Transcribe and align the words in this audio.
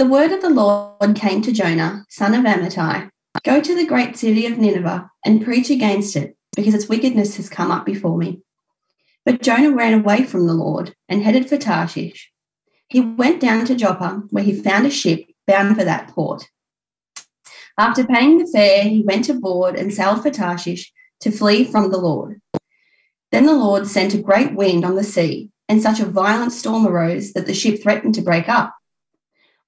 The 0.00 0.06
word 0.06 0.32
of 0.32 0.40
the 0.40 0.48
Lord 0.48 1.14
came 1.14 1.42
to 1.42 1.52
Jonah, 1.52 2.06
son 2.08 2.32
of 2.32 2.46
Amittai 2.46 3.10
Go 3.44 3.60
to 3.60 3.74
the 3.74 3.84
great 3.84 4.16
city 4.16 4.46
of 4.46 4.56
Nineveh 4.56 5.10
and 5.26 5.44
preach 5.44 5.68
against 5.68 6.16
it, 6.16 6.38
because 6.56 6.72
its 6.72 6.88
wickedness 6.88 7.36
has 7.36 7.50
come 7.50 7.70
up 7.70 7.84
before 7.84 8.16
me. 8.16 8.40
But 9.26 9.42
Jonah 9.42 9.72
ran 9.72 9.92
away 9.92 10.24
from 10.24 10.46
the 10.46 10.54
Lord 10.54 10.94
and 11.10 11.22
headed 11.22 11.50
for 11.50 11.58
Tarshish. 11.58 12.32
He 12.88 13.02
went 13.02 13.42
down 13.42 13.66
to 13.66 13.74
Joppa, 13.74 14.22
where 14.30 14.42
he 14.42 14.54
found 14.54 14.86
a 14.86 14.90
ship 14.90 15.26
bound 15.46 15.76
for 15.76 15.84
that 15.84 16.08
port. 16.08 16.48
After 17.76 18.02
paying 18.02 18.38
the 18.38 18.46
fare, 18.46 18.84
he 18.84 19.02
went 19.02 19.28
aboard 19.28 19.76
and 19.76 19.92
sailed 19.92 20.22
for 20.22 20.30
Tarshish 20.30 20.90
to 21.20 21.30
flee 21.30 21.62
from 21.62 21.90
the 21.90 21.98
Lord. 21.98 22.40
Then 23.32 23.44
the 23.44 23.52
Lord 23.52 23.86
sent 23.86 24.14
a 24.14 24.22
great 24.22 24.54
wind 24.54 24.82
on 24.82 24.94
the 24.94 25.04
sea, 25.04 25.50
and 25.68 25.82
such 25.82 26.00
a 26.00 26.06
violent 26.06 26.52
storm 26.52 26.86
arose 26.86 27.34
that 27.34 27.44
the 27.44 27.52
ship 27.52 27.82
threatened 27.82 28.14
to 28.14 28.22
break 28.22 28.48
up. 28.48 28.74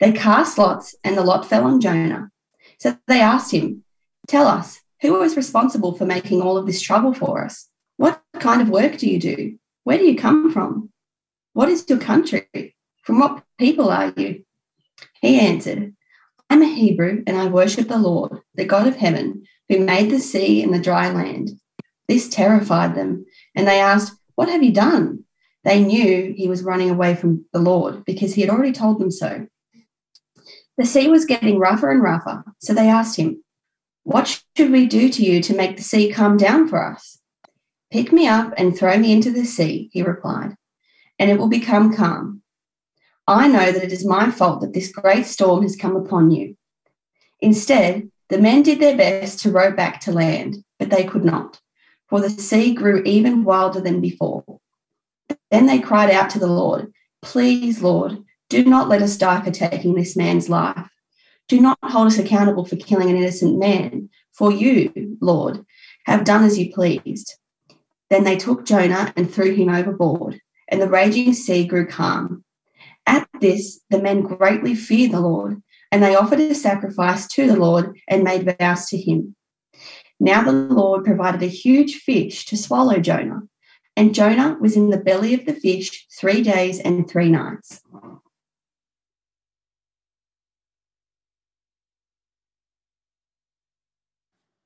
They 0.00 0.12
cast 0.12 0.58
lots, 0.58 0.94
and 1.02 1.16
the 1.16 1.24
lot 1.24 1.46
fell 1.46 1.64
on 1.64 1.80
Jonah. 1.80 2.30
So 2.78 2.96
they 3.06 3.20
asked 3.20 3.52
him, 3.52 3.84
Tell 4.28 4.46
us, 4.46 4.80
who 5.00 5.14
was 5.14 5.36
responsible 5.36 5.94
for 5.94 6.04
making 6.04 6.42
all 6.42 6.58
of 6.58 6.66
this 6.66 6.80
trouble 6.80 7.14
for 7.14 7.44
us? 7.44 7.68
What 7.96 8.20
kind 8.38 8.60
of 8.60 8.68
work 8.68 8.98
do 8.98 9.08
you 9.08 9.18
do? 9.18 9.58
Where 9.84 9.98
do 9.98 10.04
you 10.04 10.16
come 10.16 10.52
from? 10.52 10.90
What 11.52 11.68
is 11.68 11.88
your 11.88 11.98
country? 11.98 12.74
From 13.02 13.20
what 13.20 13.44
people 13.58 13.88
are 13.88 14.12
you? 14.16 14.44
He 15.22 15.40
answered, 15.40 15.94
I'm 16.50 16.62
a 16.62 16.66
Hebrew 16.66 17.22
and 17.26 17.36
I 17.36 17.46
worship 17.46 17.88
the 17.88 17.98
Lord, 17.98 18.40
the 18.54 18.64
God 18.64 18.86
of 18.86 18.96
heaven, 18.96 19.44
who 19.68 19.78
made 19.78 20.10
the 20.10 20.18
sea 20.18 20.62
and 20.62 20.74
the 20.74 20.78
dry 20.78 21.10
land. 21.10 21.50
This 22.08 22.28
terrified 22.28 22.94
them, 22.94 23.26
and 23.54 23.66
they 23.66 23.80
asked, 23.80 24.14
What 24.34 24.48
have 24.48 24.62
you 24.62 24.72
done? 24.72 25.24
They 25.64 25.82
knew 25.82 26.32
he 26.36 26.46
was 26.46 26.62
running 26.62 26.90
away 26.90 27.16
from 27.16 27.46
the 27.52 27.58
Lord 27.58 28.04
because 28.04 28.34
he 28.34 28.42
had 28.42 28.50
already 28.50 28.72
told 28.72 29.00
them 29.00 29.10
so. 29.10 29.46
The 30.76 30.84
sea 30.84 31.08
was 31.08 31.24
getting 31.24 31.58
rougher 31.58 31.90
and 31.90 32.02
rougher, 32.02 32.44
so 32.58 32.74
they 32.74 32.88
asked 32.88 33.16
him, 33.16 33.42
What 34.04 34.42
should 34.56 34.70
we 34.70 34.86
do 34.86 35.08
to 35.08 35.22
you 35.22 35.42
to 35.42 35.56
make 35.56 35.76
the 35.76 35.82
sea 35.82 36.12
calm 36.12 36.36
down 36.36 36.68
for 36.68 36.84
us? 36.84 37.18
Pick 37.90 38.12
me 38.12 38.26
up 38.26 38.52
and 38.56 38.76
throw 38.76 38.98
me 38.98 39.12
into 39.12 39.30
the 39.30 39.44
sea, 39.44 39.88
he 39.92 40.02
replied, 40.02 40.56
and 41.18 41.30
it 41.30 41.38
will 41.38 41.48
become 41.48 41.94
calm. 41.94 42.42
I 43.26 43.48
know 43.48 43.72
that 43.72 43.82
it 43.82 43.92
is 43.92 44.04
my 44.04 44.30
fault 44.30 44.60
that 44.60 44.72
this 44.72 44.92
great 44.92 45.26
storm 45.26 45.62
has 45.62 45.76
come 45.76 45.96
upon 45.96 46.30
you. 46.30 46.56
Instead, 47.40 48.10
the 48.28 48.38
men 48.38 48.62
did 48.62 48.78
their 48.78 48.96
best 48.96 49.40
to 49.40 49.50
row 49.50 49.70
back 49.70 50.00
to 50.00 50.12
land, 50.12 50.58
but 50.78 50.90
they 50.90 51.04
could 51.04 51.24
not, 51.24 51.60
for 52.08 52.20
the 52.20 52.30
sea 52.30 52.74
grew 52.74 53.02
even 53.04 53.44
wilder 53.44 53.80
than 53.80 54.00
before. 54.00 54.44
Then 55.50 55.66
they 55.66 55.78
cried 55.78 56.10
out 56.10 56.30
to 56.30 56.38
the 56.38 56.46
Lord, 56.46 56.92
Please, 57.22 57.82
Lord, 57.82 58.18
do 58.48 58.64
not 58.64 58.88
let 58.88 59.02
us 59.02 59.16
die 59.16 59.40
for 59.42 59.50
taking 59.50 59.94
this 59.94 60.16
man's 60.16 60.48
life. 60.48 60.88
Do 61.48 61.60
not 61.60 61.78
hold 61.82 62.08
us 62.08 62.18
accountable 62.18 62.64
for 62.64 62.76
killing 62.76 63.10
an 63.10 63.16
innocent 63.16 63.58
man, 63.58 64.08
for 64.32 64.50
you, 64.50 65.16
Lord, 65.20 65.64
have 66.04 66.24
done 66.24 66.44
as 66.44 66.58
you 66.58 66.72
pleased. 66.72 67.34
Then 68.10 68.24
they 68.24 68.36
took 68.36 68.64
Jonah 68.64 69.12
and 69.16 69.30
threw 69.30 69.54
him 69.54 69.68
overboard, 69.68 70.40
and 70.68 70.80
the 70.80 70.88
raging 70.88 71.32
sea 71.32 71.66
grew 71.66 71.86
calm. 71.86 72.44
At 73.06 73.28
this, 73.40 73.80
the 73.90 74.02
men 74.02 74.22
greatly 74.22 74.74
feared 74.74 75.12
the 75.12 75.20
Lord, 75.20 75.62
and 75.92 76.02
they 76.02 76.14
offered 76.14 76.40
a 76.40 76.54
sacrifice 76.54 77.28
to 77.28 77.46
the 77.46 77.56
Lord 77.56 77.98
and 78.08 78.24
made 78.24 78.56
vows 78.58 78.86
to 78.86 78.96
him. 78.96 79.36
Now 80.18 80.42
the 80.42 80.52
Lord 80.52 81.04
provided 81.04 81.42
a 81.42 81.46
huge 81.46 81.96
fish 81.96 82.46
to 82.46 82.56
swallow 82.56 82.98
Jonah, 82.98 83.42
and 83.96 84.14
Jonah 84.14 84.56
was 84.60 84.76
in 84.76 84.90
the 84.90 84.98
belly 84.98 85.34
of 85.34 85.46
the 85.46 85.54
fish 85.54 86.06
three 86.18 86.42
days 86.42 86.80
and 86.80 87.08
three 87.08 87.28
nights. 87.28 87.80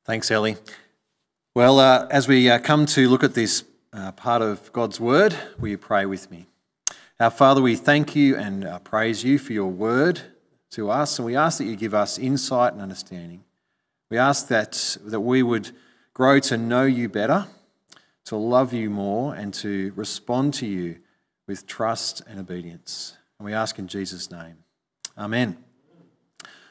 Thanks, 0.06 0.30
Ellie. 0.30 0.56
Well, 1.54 1.78
uh, 1.78 2.06
as 2.10 2.26
we 2.26 2.48
uh, 2.48 2.58
come 2.58 2.86
to 2.86 3.06
look 3.08 3.22
at 3.22 3.34
this 3.34 3.64
uh, 3.92 4.12
part 4.12 4.40
of 4.40 4.72
God's 4.72 4.98
Word, 4.98 5.36
will 5.58 5.68
you 5.68 5.78
pray 5.78 6.06
with 6.06 6.30
me? 6.30 6.46
Our 7.20 7.30
Father, 7.30 7.60
we 7.60 7.76
thank 7.76 8.16
you 8.16 8.34
and 8.34 8.64
uh, 8.64 8.78
praise 8.78 9.24
you 9.24 9.38
for 9.38 9.52
your 9.52 9.70
Word 9.70 10.22
to 10.70 10.90
us, 10.90 11.18
and 11.18 11.26
we 11.26 11.36
ask 11.36 11.58
that 11.58 11.64
you 11.64 11.76
give 11.76 11.92
us 11.92 12.18
insight 12.18 12.72
and 12.72 12.80
understanding. 12.80 13.44
We 14.08 14.16
ask 14.16 14.48
that, 14.48 14.96
that 15.04 15.20
we 15.20 15.42
would 15.42 15.72
grow 16.14 16.40
to 16.40 16.56
know 16.56 16.84
you 16.84 17.10
better, 17.10 17.46
to 18.24 18.36
love 18.36 18.72
you 18.72 18.88
more, 18.88 19.34
and 19.34 19.52
to 19.54 19.92
respond 19.96 20.54
to 20.54 20.66
you 20.66 20.96
with 21.46 21.66
trust 21.66 22.22
and 22.26 22.40
obedience. 22.40 23.18
And 23.38 23.44
we 23.44 23.52
ask 23.52 23.78
in 23.78 23.86
Jesus' 23.86 24.30
name. 24.30 24.64
Amen. 25.18 25.62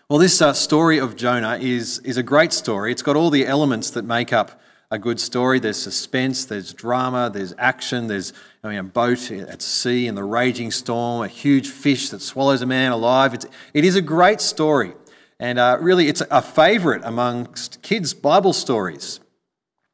Well, 0.09 0.17
this 0.17 0.41
uh, 0.41 0.53
story 0.53 0.97
of 0.97 1.15
Jonah 1.15 1.59
is, 1.61 1.99
is 1.99 2.17
a 2.17 2.23
great 2.23 2.51
story. 2.51 2.91
It's 2.91 3.03
got 3.03 3.15
all 3.15 3.29
the 3.29 3.45
elements 3.45 3.91
that 3.91 4.05
make 4.05 4.33
up 4.33 4.59
a 4.89 4.97
good 4.97 5.19
story. 5.19 5.59
There's 5.59 5.77
suspense, 5.77 6.45
there's 6.45 6.73
drama, 6.73 7.29
there's 7.31 7.53
action, 7.59 8.07
there's 8.07 8.33
I 8.63 8.69
mean, 8.69 8.79
a 8.79 8.83
boat 8.83 9.29
at 9.29 9.61
sea 9.61 10.07
in 10.07 10.15
the 10.15 10.23
raging 10.23 10.71
storm, 10.71 11.23
a 11.23 11.27
huge 11.27 11.67
fish 11.67 12.09
that 12.09 12.23
swallows 12.23 12.63
a 12.63 12.65
man 12.65 12.91
alive. 12.91 13.35
It's, 13.35 13.45
it 13.75 13.85
is 13.85 13.95
a 13.95 14.01
great 14.01 14.41
story. 14.41 14.93
And 15.39 15.59
uh, 15.59 15.77
really, 15.79 16.07
it's 16.07 16.23
a 16.31 16.41
favourite 16.41 17.01
amongst 17.03 17.79
kids' 17.83 18.15
Bible 18.15 18.53
stories. 18.53 19.19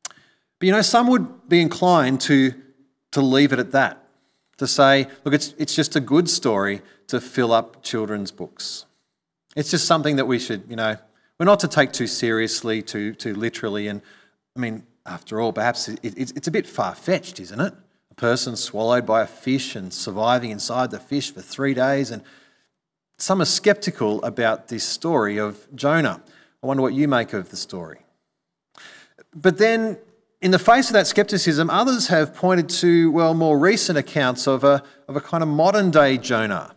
But 0.06 0.66
you 0.66 0.72
know, 0.72 0.82
some 0.82 1.08
would 1.08 1.50
be 1.50 1.60
inclined 1.60 2.22
to, 2.22 2.54
to 3.12 3.20
leave 3.20 3.52
it 3.52 3.60
at 3.60 3.74
that, 3.74 4.08
to 4.60 4.66
say, 4.66 5.10
look, 5.26 5.34
it's, 5.34 5.54
it's 5.58 5.76
just 5.76 5.98
a 5.98 6.00
good 6.00 6.30
story 6.30 6.82
to 7.08 7.20
fill 7.20 7.52
up 7.52 7.84
children's 7.84 8.32
books. 8.32 8.86
It's 9.56 9.72
just 9.72 9.86
something 9.86 10.18
that 10.18 10.26
we 10.26 10.38
should, 10.38 10.64
you 10.70 10.76
know, 10.76 10.98
we're 11.40 11.46
not 11.46 11.60
to 11.62 11.68
take 11.68 11.92
too 11.92 12.08
seriously, 12.08 12.82
too, 12.82 13.14
too 13.14 13.34
literally. 13.34 13.88
And 13.88 14.02
I 14.56 14.60
mean, 14.60 14.84
after 15.06 15.40
all, 15.40 15.54
perhaps 15.54 15.88
it, 15.88 16.00
it, 16.04 16.32
it's 16.36 16.48
a 16.48 16.52
bit 16.52 16.68
far 16.68 16.96
fetched, 16.96 17.40
isn't 17.40 17.60
it? 17.60 17.74
A 18.12 18.16
person 18.16 18.56
swallowed 18.56 19.06
by 19.06 19.22
a 19.22 19.28
fish 19.28 19.76
and 19.76 19.94
surviving 19.94 20.52
inside 20.52 20.92
the 20.92 21.00
fish 21.00 21.34
for 21.34 21.42
three 21.42 21.74
days. 21.74 22.12
And 22.12 22.24
some 23.18 23.42
are 23.42 23.46
skeptical 23.46 24.24
about 24.24 24.68
this 24.68 24.84
story 24.84 25.38
of 25.38 25.68
Jonah. 25.74 26.22
I 26.62 26.68
wonder 26.68 26.84
what 26.84 26.94
you 26.94 27.08
make 27.08 27.34
of 27.34 27.50
the 27.50 27.58
story. 27.58 28.00
But 29.34 29.58
then, 29.58 29.98
in 30.42 30.52
the 30.52 30.60
face 30.60 30.88
of 30.88 30.94
that 30.94 31.08
skepticism, 31.08 31.70
others 31.70 32.08
have 32.08 32.34
pointed 32.34 32.70
to, 32.70 33.12
well, 33.12 33.34
more 33.34 33.58
recent 33.58 33.98
accounts 33.98 34.48
of 34.48 34.64
a, 34.64 34.84
of 35.08 35.16
a 35.16 35.22
kind 35.22 35.44
of 35.44 35.50
modern 35.50 35.92
day 35.92 36.18
Jonah 36.18 36.75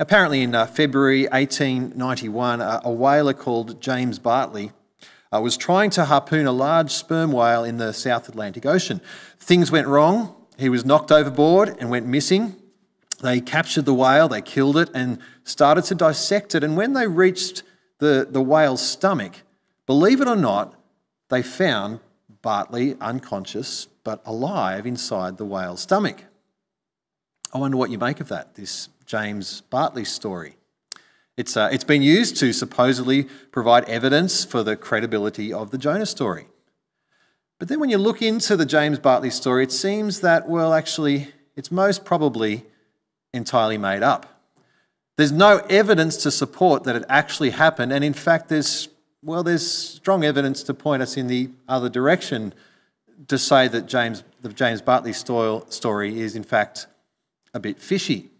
Apparently, 0.00 0.42
in 0.42 0.56
uh, 0.56 0.66
February 0.66 1.28
1891, 1.28 2.60
uh, 2.60 2.80
a 2.82 2.90
whaler 2.90 3.32
called 3.32 3.80
James 3.80 4.18
Bartley 4.18 4.72
uh, 5.32 5.40
was 5.40 5.56
trying 5.56 5.90
to 5.90 6.06
harpoon 6.06 6.46
a 6.46 6.52
large 6.52 6.90
sperm 6.90 7.30
whale 7.30 7.62
in 7.62 7.76
the 7.76 7.92
South 7.92 8.28
Atlantic 8.28 8.66
Ocean. 8.66 9.00
Things 9.38 9.70
went 9.70 9.86
wrong. 9.86 10.34
He 10.58 10.68
was 10.68 10.84
knocked 10.84 11.12
overboard 11.12 11.76
and 11.78 11.90
went 11.90 12.06
missing. 12.06 12.56
They 13.22 13.40
captured 13.40 13.84
the 13.84 13.94
whale, 13.94 14.26
they 14.26 14.42
killed 14.42 14.76
it, 14.76 14.90
and 14.92 15.20
started 15.44 15.84
to 15.84 15.94
dissect 15.94 16.56
it. 16.56 16.64
And 16.64 16.76
when 16.76 16.94
they 16.94 17.06
reached 17.06 17.62
the, 17.98 18.26
the 18.28 18.42
whale's 18.42 18.84
stomach, 18.84 19.42
believe 19.86 20.20
it 20.20 20.26
or 20.26 20.36
not, 20.36 20.74
they 21.28 21.40
found 21.40 22.00
Bartley 22.42 22.96
unconscious 23.00 23.86
but 24.02 24.20
alive 24.26 24.86
inside 24.86 25.38
the 25.38 25.44
whale's 25.44 25.82
stomach. 25.82 26.24
I 27.52 27.58
wonder 27.58 27.76
what 27.76 27.90
you 27.90 27.98
make 27.98 28.18
of 28.18 28.28
that, 28.28 28.56
this 28.56 28.88
James 29.06 29.62
Bartley's 29.62 30.12
story. 30.12 30.56
It's, 31.36 31.56
uh, 31.56 31.68
it's 31.72 31.84
been 31.84 32.02
used 32.02 32.36
to 32.36 32.52
supposedly 32.52 33.24
provide 33.50 33.88
evidence 33.88 34.44
for 34.44 34.62
the 34.62 34.76
credibility 34.76 35.52
of 35.52 35.70
the 35.70 35.78
Jonah 35.78 36.06
story. 36.06 36.46
But 37.58 37.68
then 37.68 37.80
when 37.80 37.90
you 37.90 37.98
look 37.98 38.22
into 38.22 38.56
the 38.56 38.66
James 38.66 38.98
Bartley 38.98 39.30
story, 39.30 39.64
it 39.64 39.72
seems 39.72 40.20
that, 40.20 40.48
well, 40.48 40.72
actually, 40.72 41.28
it's 41.56 41.70
most 41.70 42.04
probably 42.04 42.64
entirely 43.32 43.78
made 43.78 44.02
up. 44.02 44.42
There's 45.16 45.32
no 45.32 45.58
evidence 45.70 46.16
to 46.18 46.30
support 46.30 46.84
that 46.84 46.96
it 46.96 47.04
actually 47.08 47.50
happened, 47.50 47.92
and 47.92 48.04
in 48.04 48.14
fact, 48.14 48.48
there's, 48.48 48.88
well, 49.22 49.42
there's 49.42 49.68
strong 49.68 50.24
evidence 50.24 50.62
to 50.64 50.74
point 50.74 51.02
us 51.02 51.16
in 51.16 51.28
the 51.28 51.50
other 51.68 51.88
direction 51.88 52.52
to 53.28 53.38
say 53.38 53.68
that 53.68 53.86
James, 53.86 54.24
the 54.42 54.48
James 54.48 54.82
Bartley 54.82 55.12
story 55.12 56.20
is, 56.20 56.34
in 56.34 56.42
fact, 56.42 56.86
a 57.52 57.60
bit 57.60 57.78
fishy. 57.78 58.30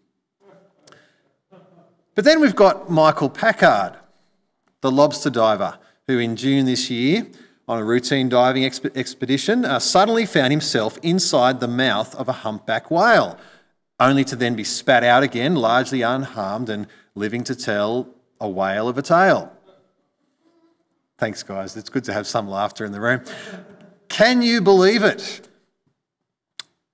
But 2.14 2.24
then 2.24 2.40
we've 2.40 2.54
got 2.56 2.90
Michael 2.90 3.28
Packard. 3.28 3.96
the 4.80 4.90
lobster 4.90 5.30
diver, 5.30 5.78
who 6.06 6.18
in 6.18 6.36
June 6.36 6.66
this 6.66 6.90
year, 6.90 7.26
on 7.66 7.78
a 7.78 7.84
routine 7.84 8.28
diving 8.28 8.64
exp- 8.64 8.94
expedition, 8.94 9.64
uh, 9.64 9.78
suddenly 9.78 10.26
found 10.26 10.50
himself 10.50 10.98
inside 11.02 11.58
the 11.60 11.66
mouth 11.66 12.14
of 12.16 12.28
a 12.28 12.32
humpback 12.32 12.90
whale, 12.90 13.38
only 13.98 14.24
to 14.24 14.36
then 14.36 14.54
be 14.54 14.62
spat 14.62 15.02
out 15.02 15.22
again, 15.22 15.54
largely 15.54 16.02
unharmed 16.02 16.68
and 16.68 16.86
living 17.14 17.42
to 17.44 17.54
tell 17.54 18.08
a 18.38 18.48
whale 18.48 18.88
of 18.88 18.98
a 18.98 19.02
tale. 19.02 19.50
Thanks, 21.16 21.42
guys. 21.42 21.76
It's 21.76 21.88
good 21.88 22.04
to 22.04 22.12
have 22.12 22.26
some 22.26 22.46
laughter 22.46 22.84
in 22.84 22.92
the 22.92 23.00
room. 23.00 23.22
Can 24.08 24.42
you 24.42 24.60
believe 24.60 25.02
it? 25.02 25.48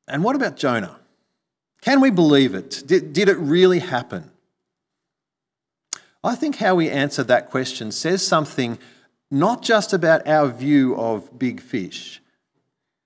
And 0.06 0.22
what 0.22 0.36
about 0.36 0.56
Jonah? 0.56 1.00
Can 1.80 2.00
we 2.00 2.10
believe 2.10 2.54
it? 2.54 2.84
Did, 2.86 3.12
did 3.12 3.28
it 3.28 3.38
really 3.38 3.80
happen? 3.80 4.30
I 6.22 6.34
think 6.34 6.56
how 6.56 6.74
we 6.74 6.90
answer 6.90 7.22
that 7.24 7.50
question 7.50 7.92
says 7.92 8.26
something 8.26 8.78
not 9.30 9.62
just 9.62 9.92
about 9.92 10.26
our 10.26 10.48
view 10.48 10.94
of 10.96 11.38
big 11.38 11.60
fish, 11.60 12.20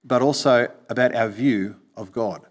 but 0.03 0.23
also 0.23 0.69
about 0.89 1.15
our 1.15 1.29
view 1.29 1.77
of 1.97 2.13
God. 2.13 2.43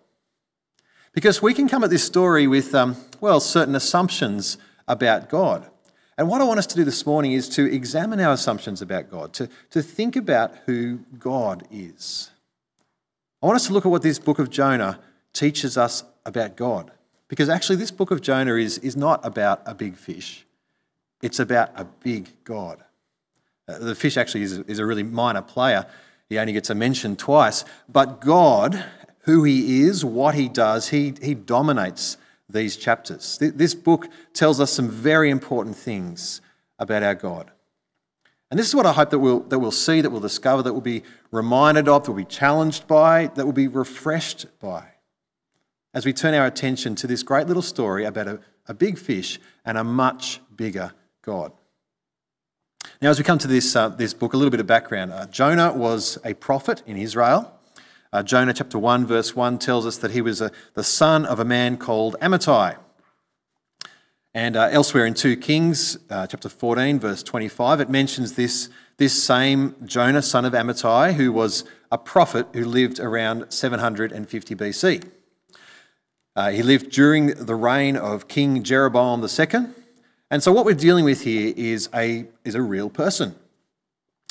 Because 1.11 1.41
we 1.41 1.53
can 1.53 1.67
come 1.67 1.83
at 1.83 1.89
this 1.89 2.03
story 2.03 2.47
with, 2.47 2.73
um, 2.73 2.95
well, 3.19 3.39
certain 3.39 3.75
assumptions 3.75 4.57
about 4.87 5.29
God. 5.29 5.69
And 6.17 6.29
what 6.29 6.41
I 6.41 6.43
want 6.43 6.59
us 6.59 6.67
to 6.67 6.75
do 6.75 6.83
this 6.83 7.05
morning 7.05 7.33
is 7.33 7.49
to 7.49 7.71
examine 7.71 8.19
our 8.19 8.33
assumptions 8.33 8.81
about 8.81 9.09
God, 9.09 9.33
to, 9.33 9.49
to 9.71 9.81
think 9.81 10.15
about 10.15 10.55
who 10.65 10.99
God 11.17 11.67
is. 11.71 12.31
I 13.41 13.47
want 13.47 13.57
us 13.57 13.67
to 13.67 13.73
look 13.73 13.85
at 13.85 13.91
what 13.91 14.01
this 14.01 14.19
book 14.19 14.39
of 14.39 14.49
Jonah 14.49 14.99
teaches 15.33 15.77
us 15.77 16.03
about 16.25 16.55
God. 16.55 16.91
Because 17.27 17.49
actually, 17.49 17.77
this 17.77 17.91
book 17.91 18.11
of 18.11 18.21
Jonah 18.21 18.55
is, 18.55 18.77
is 18.79 18.95
not 18.95 19.25
about 19.25 19.61
a 19.65 19.73
big 19.73 19.95
fish, 19.95 20.42
it's 21.23 21.39
about 21.39 21.71
a 21.75 21.85
big 21.85 22.29
God. 22.43 22.83
Uh, 23.67 23.79
the 23.79 23.95
fish 23.95 24.17
actually 24.17 24.43
is, 24.43 24.59
is 24.59 24.77
a 24.77 24.85
really 24.85 25.03
minor 25.03 25.41
player. 25.41 25.87
He 26.29 26.37
only 26.37 26.53
gets 26.53 26.69
a 26.69 26.75
mention 26.75 27.15
twice. 27.15 27.65
But 27.89 28.21
God, 28.21 28.83
who 29.21 29.43
He 29.43 29.81
is, 29.81 30.03
what 30.03 30.35
He 30.35 30.49
does, 30.49 30.89
He, 30.89 31.13
he 31.21 31.33
dominates 31.33 32.17
these 32.49 32.75
chapters. 32.75 33.37
This 33.39 33.73
book 33.73 34.09
tells 34.33 34.59
us 34.59 34.71
some 34.71 34.89
very 34.89 35.29
important 35.29 35.75
things 35.77 36.41
about 36.77 37.01
our 37.01 37.15
God. 37.15 37.49
And 38.51 38.59
this 38.59 38.67
is 38.67 38.75
what 38.75 38.85
I 38.85 38.91
hope 38.91 39.09
that 39.09 39.19
we'll, 39.19 39.39
that 39.43 39.57
we'll 39.57 39.71
see, 39.71 40.01
that 40.01 40.09
we'll 40.11 40.21
discover, 40.21 40.61
that 40.61 40.73
we'll 40.73 40.81
be 40.81 41.03
reminded 41.31 41.87
of, 41.87 42.03
that 42.03 42.11
we'll 42.11 42.23
be 42.23 42.29
challenged 42.29 42.85
by, 42.85 43.27
that 43.27 43.45
we'll 43.45 43.53
be 43.53 43.67
refreshed 43.67 44.45
by 44.59 44.89
as 45.93 46.05
we 46.05 46.13
turn 46.13 46.33
our 46.33 46.45
attention 46.45 46.95
to 46.95 47.07
this 47.07 47.23
great 47.23 47.47
little 47.47 47.61
story 47.61 48.03
about 48.03 48.27
a, 48.27 48.39
a 48.67 48.73
big 48.73 48.97
fish 48.97 49.39
and 49.63 49.77
a 49.77 49.83
much 49.83 50.41
bigger 50.55 50.91
God. 51.23 51.53
Now, 53.01 53.09
as 53.09 53.17
we 53.17 53.23
come 53.23 53.37
to 53.37 53.47
this, 53.47 53.77
uh, 53.77 53.87
this 53.87 54.13
book, 54.13 54.33
a 54.33 54.37
little 54.37 54.51
bit 54.51 54.59
of 54.59 54.67
background. 54.67 55.13
Uh, 55.13 55.25
Jonah 55.27 55.71
was 55.71 56.17
a 56.25 56.33
prophet 56.33 56.83
in 56.85 56.97
Israel. 56.97 57.49
Uh, 58.11 58.23
Jonah 58.23 58.53
chapter 58.53 58.77
1, 58.77 59.05
verse 59.05 59.33
1 59.33 59.57
tells 59.57 59.85
us 59.85 59.97
that 59.97 60.11
he 60.11 60.19
was 60.19 60.41
a, 60.41 60.51
the 60.73 60.83
son 60.83 61.25
of 61.25 61.39
a 61.39 61.45
man 61.45 61.77
called 61.77 62.17
Amittai. 62.21 62.75
And 64.33 64.57
uh, 64.57 64.67
elsewhere 64.69 65.05
in 65.05 65.13
2 65.13 65.37
Kings, 65.37 65.97
uh, 66.09 66.27
chapter 66.27 66.49
14, 66.49 66.99
verse 66.99 67.23
25, 67.23 67.79
it 67.79 67.89
mentions 67.89 68.33
this, 68.33 68.67
this 68.97 69.23
same 69.23 69.75
Jonah, 69.85 70.21
son 70.21 70.43
of 70.43 70.51
Amittai, 70.51 71.13
who 71.13 71.31
was 71.31 71.63
a 71.89 71.97
prophet 71.97 72.47
who 72.51 72.65
lived 72.65 72.99
around 72.99 73.49
750 73.49 74.55
BC. 74.55 75.09
Uh, 76.35 76.51
he 76.51 76.61
lived 76.63 76.91
during 76.91 77.27
the 77.27 77.55
reign 77.55 77.95
of 77.95 78.27
King 78.27 78.61
Jeroboam 78.61 79.21
II. 79.21 79.82
And 80.33 80.41
so 80.41 80.51
what 80.51 80.65
we're 80.65 80.73
dealing 80.73 81.05
with 81.05 81.21
here 81.21 81.53
is 81.55 81.89
a, 81.93 82.25
is 82.43 82.55
a 82.55 82.61
real 82.63 82.89
person. 82.89 83.35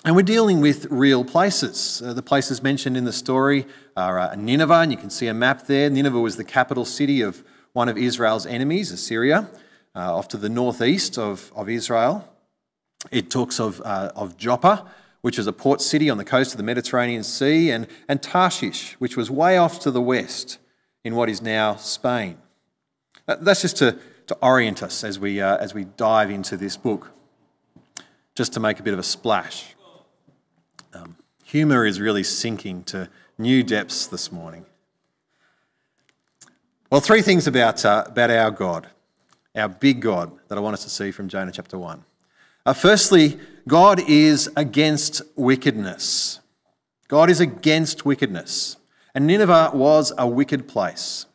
And 0.04 0.16
we're 0.16 0.22
dealing 0.22 0.60
with 0.60 0.86
real 0.86 1.24
places. 1.24 2.02
Uh, 2.04 2.12
the 2.12 2.22
places 2.22 2.60
mentioned 2.60 2.96
in 2.96 3.04
the 3.04 3.12
story 3.12 3.66
are 3.96 4.18
uh, 4.18 4.34
Nineveh, 4.34 4.80
and 4.80 4.90
you 4.90 4.98
can 4.98 5.10
see 5.10 5.28
a 5.28 5.32
map 5.32 5.68
there. 5.68 5.88
Nineveh 5.88 6.18
was 6.18 6.34
the 6.34 6.42
capital 6.42 6.84
city 6.84 7.20
of 7.20 7.44
one 7.72 7.88
of 7.88 7.96
Israel's 7.96 8.46
enemies, 8.46 8.90
Assyria, 8.90 9.48
uh, 9.94 10.16
off 10.16 10.26
to 10.26 10.36
the 10.36 10.48
northeast 10.48 11.18
of, 11.18 11.52
of 11.54 11.68
Israel. 11.68 12.28
It 13.12 13.30
talks 13.30 13.60
of, 13.60 13.80
uh, 13.82 14.10
of 14.16 14.36
Joppa, 14.36 14.90
which 15.20 15.38
is 15.38 15.46
a 15.46 15.52
port 15.52 15.80
city 15.80 16.10
on 16.10 16.18
the 16.18 16.24
coast 16.24 16.50
of 16.50 16.56
the 16.56 16.64
Mediterranean 16.64 17.22
Sea, 17.22 17.70
and, 17.70 17.86
and 18.08 18.20
Tarshish, 18.20 18.94
which 18.94 19.16
was 19.16 19.30
way 19.30 19.56
off 19.56 19.78
to 19.78 19.92
the 19.92 20.02
west 20.02 20.58
in 21.04 21.14
what 21.14 21.28
is 21.28 21.40
now 21.40 21.76
Spain. 21.76 22.38
That's 23.28 23.62
just 23.62 23.76
to, 23.76 23.96
to 24.26 24.36
orient 24.42 24.82
us 24.82 25.04
as 25.04 25.18
we, 25.18 25.40
uh, 25.40 25.56
as 25.56 25.74
we 25.74 25.84
dive 25.84 26.30
into 26.30 26.56
this 26.56 26.76
book, 26.76 27.10
just 28.34 28.52
to 28.54 28.60
make 28.60 28.80
a 28.80 28.82
bit 28.82 28.92
of 28.92 28.98
a 28.98 29.04
splash. 29.04 29.74
Um, 30.94 31.16
humour 31.44 31.84
is 31.84 32.00
really 32.00 32.22
sinking 32.22 32.84
to 32.84 33.08
new 33.38 33.62
depths 33.62 34.06
this 34.06 34.32
morning. 34.32 34.66
Well, 36.90 37.00
three 37.00 37.22
things 37.22 37.46
about, 37.46 37.84
uh, 37.84 38.04
about 38.06 38.30
our 38.30 38.50
God, 38.50 38.88
our 39.54 39.68
big 39.68 40.00
God, 40.00 40.32
that 40.48 40.58
I 40.58 40.60
want 40.60 40.74
us 40.74 40.84
to 40.84 40.90
see 40.90 41.10
from 41.10 41.28
Jonah 41.28 41.52
chapter 41.52 41.78
1. 41.78 42.04
Uh, 42.64 42.72
firstly, 42.72 43.38
God 43.66 44.00
is 44.08 44.50
against 44.56 45.22
wickedness. 45.34 46.40
God 47.08 47.30
is 47.30 47.40
against 47.40 48.04
wickedness. 48.04 48.76
And 49.14 49.26
Nineveh 49.26 49.72
was 49.74 50.12
a 50.16 50.26
wicked 50.26 50.68
place. 50.68 51.26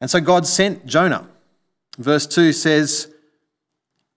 And 0.00 0.10
so 0.10 0.20
God 0.20 0.46
sent 0.46 0.86
Jonah. 0.86 1.28
Verse 1.98 2.26
2 2.26 2.52
says, 2.52 3.12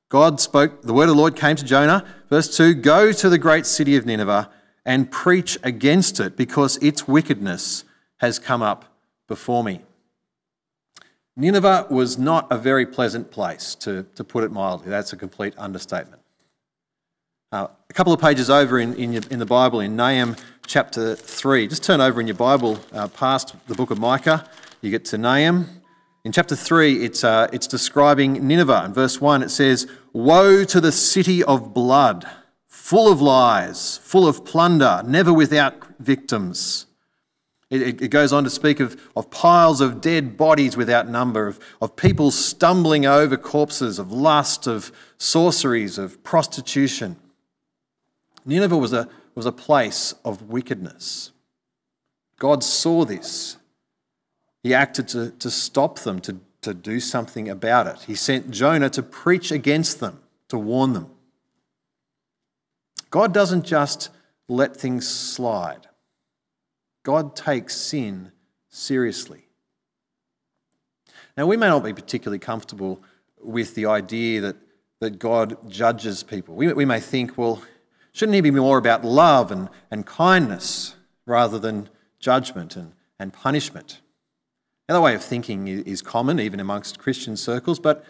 God 0.10 0.39
spoke, 0.39 0.81
the 0.83 0.94
word 0.94 1.04
of 1.04 1.10
the 1.10 1.16
Lord 1.16 1.36
came 1.36 1.56
to 1.56 1.66
Jonah. 1.66 2.06
Verse 2.30 2.56
2 2.56 2.75
Go 2.75 3.12
to 3.12 3.30
the 3.30 3.38
great 3.38 3.66
city 3.66 3.95
of 3.95 4.06
Nineveh 4.06 4.50
and 4.86 5.12
preach 5.12 5.57
against 5.63 6.19
it 6.19 6.38
because 6.38 6.77
its 6.77 7.07
wickedness 7.07 7.83
has 8.18 8.39
come 8.39 8.62
up 8.62 8.86
before 9.27 9.63
me. 9.63 9.81
Nineveh 11.36 11.88
was 11.89 12.18
not 12.18 12.48
a 12.50 12.57
very 12.57 12.86
pleasant 12.86 13.30
place, 13.30 13.75
to, 13.75 14.06
to 14.16 14.24
put 14.24 14.44
it 14.44 14.51
mildly. 14.51 14.89
That's 14.89 15.12
a 15.12 15.18
complete 15.18 15.54
understatement. 15.57 16.21
Uh, 17.51 17.68
a 17.89 17.94
couple 17.94 18.13
of 18.13 18.21
pages 18.21 18.50
over 18.50 18.80
in, 18.80 18.94
in, 18.95 19.13
your, 19.13 19.24
in, 19.30 19.39
the 19.39 19.45
Bible, 19.45 19.81
in 19.81 19.95
Nahum 19.95 20.36
chapter 20.66 21.16
3, 21.16 21.68
just 21.68 21.83
turn 21.83 22.00
over 22.00 22.21
in 22.21 22.28
your 22.28 22.36
Bible 22.36 22.80
uh, 22.94 23.07
past 23.10 23.56
the 23.68 23.75
book 23.75 23.92
of 23.92 24.00
Micah. 24.00 24.50
You 24.81 24.92
get 24.92 25.04
to 25.06 25.18
Nahum 25.18 25.75
in 26.26 26.32
chapter 26.32 26.56
3, 26.56 27.04
it's, 27.04 27.24
uh, 27.24 27.48
it's 27.54 27.68
describing 27.68 28.48
Nineveh. 28.48 28.86
In 28.86 28.94
verse 28.96 29.22
1, 29.22 29.44
it 29.44 29.50
says, 29.50 29.88
Woe 30.12 30.64
to 30.64 30.82
the 30.82 30.92
city 30.92 31.44
of 31.44 31.72
blood, 31.72 32.28
full 32.68 33.12
of 33.12 33.22
lies, 33.22 34.00
full 34.00 34.28
of 34.28 34.44
plunder, 34.44 35.04
never 35.06 35.32
without 35.32 35.76
victims. 36.00 36.88
It, 37.70 38.02
it 38.02 38.08
goes 38.10 38.34
on 38.34 38.44
to 38.44 38.50
speak 38.50 38.80
of, 38.80 39.00
of 39.16 39.30
piles 39.30 39.82
of 39.82 40.02
dead 40.02 40.36
bodies 40.36 40.76
without 40.76 41.08
number, 41.08 41.46
of, 41.48 41.60
of 41.80 41.96
people 41.96 42.32
stumbling 42.32 43.06
over 43.06 43.38
corpses, 43.38 44.00
of 44.00 44.12
lust, 44.12 44.66
of 44.66 44.92
sorceries, 45.20 46.00
of 46.00 46.24
prostitution. 46.24 47.18
Nineveh 48.46 48.78
was 48.78 48.94
a, 48.94 49.08
was 49.36 49.46
a 49.46 49.52
place 49.52 50.16
of 50.26 50.50
wickedness. 50.50 51.32
God 52.40 52.64
saw 52.64 53.06
this 53.06 53.58
he 54.66 54.74
acted 54.74 55.07
to, 55.07 55.30
to 55.30 55.52
stop 55.52 56.00
them, 56.00 56.19
to, 56.19 56.40
to 56.62 56.74
do 56.74 57.00
something 57.00 57.48
about 57.50 57.86
it. 57.86 58.02
He 58.07 58.16
sent 58.16 58.50
Jonah 58.50 58.90
to 58.90 59.04
preach 59.04 59.52
against 59.52 60.00
them, 60.00 60.18
to 60.48 60.57
warn 60.57 60.94
them. 60.94 61.12
God 63.12 63.31
doesn't 63.31 63.64
just 63.64 64.10
let 64.48 64.76
things 64.76 65.07
slide, 65.07 65.86
God 67.04 67.36
takes 67.36 67.76
sin 67.76 68.31
seriously. 68.69 69.45
Now, 71.38 71.45
we 71.45 71.57
may 71.57 71.68
not 71.68 71.84
be 71.84 71.94
particularly 71.94 72.40
comfortable 72.40 73.04
with 73.40 73.76
the 73.76 73.86
idea 73.86 74.42
that, 74.42 74.56
that 75.00 75.19
God 75.19 75.69
judges 75.69 76.24
people. 76.24 76.56
We, 76.56 76.74
we 76.74 76.86
may 76.86 77.00
think, 77.00 77.38
well, 77.38 77.62
shouldn't 78.14 78.34
he 78.34 78.42
be 78.42 78.50
more 78.50 78.80
about 78.80 79.06
love 79.06 79.52
and, 79.52 79.69
and 79.92 80.07
kindness 80.07 80.95
rather 81.28 81.60
than 81.60 81.88
judgment 82.19 82.76
and, 82.76 82.94
and 83.19 83.31
punishment? 83.31 84.02
That 84.87 85.01
way 85.01 85.15
of 85.15 85.23
thinking 85.23 85.68
is 85.68 86.01
common 86.01 86.39
even 86.39 86.59
amongst 86.59 86.99
Christian 86.99 87.35
circles, 87.37 87.80
but 87.80 88.06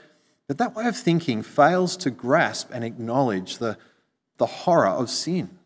that, 0.48 0.58
that 0.58 0.76
way 0.76 0.86
of 0.88 0.98
thinking 0.98 1.42
fails 1.42 1.96
to 1.98 2.12
grasp 2.12 2.70
and 2.74 2.84
acknowledge 2.84 3.58
the, 3.58 3.78
the 4.38 4.46
horror 4.46 4.88
of 4.88 5.10
sin. 5.10 5.58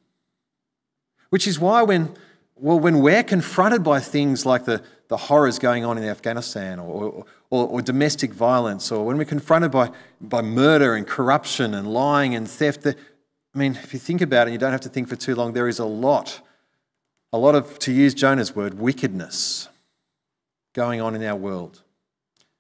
Which 1.30 1.48
is 1.48 1.60
why 1.60 1.82
when, 1.82 2.16
well, 2.56 2.80
when 2.80 3.00
we're 3.00 3.24
confronted 3.24 3.84
by 3.84 4.00
things 4.00 4.46
like 4.46 4.66
the, 4.66 4.84
the 5.08 5.18
horrors 5.18 5.58
going 5.58 5.84
on 5.84 5.98
in 5.98 6.04
Afghanistan 6.04 6.80
or, 6.80 7.26
or, 7.50 7.68
or, 7.68 7.82
domestic 7.82 8.32
violence, 8.32 8.92
or 8.92 9.04
when 9.04 9.18
we're 9.18 9.26
confronted 9.26 9.72
by, 9.72 9.90
by 10.22 10.42
murder 10.44 10.94
and 10.94 11.08
corruption 11.08 11.74
and 11.74 11.92
lying 11.92 12.36
and 12.36 12.48
theft, 12.48 12.86
I 12.86 13.58
mean, 13.58 13.80
if 13.82 13.94
you 13.94 14.00
think 14.00 14.22
about 14.22 14.48
it, 14.48 14.52
you 14.52 14.60
don't 14.60 14.72
have 14.72 14.82
to 14.82 14.90
think 14.90 15.08
for 15.08 15.16
too 15.16 15.34
long, 15.34 15.54
there 15.54 15.68
is 15.68 15.80
a 15.80 15.86
lot, 15.86 16.42
a 17.34 17.40
lot 17.40 17.56
of, 17.56 17.80
to 17.80 17.92
use 17.92 18.14
Jonah's 18.14 18.56
word, 18.56 18.76
wickedness 18.76 19.70
going 20.80 21.02
on 21.02 21.14
in 21.14 21.22
our 21.26 21.36
world. 21.36 21.84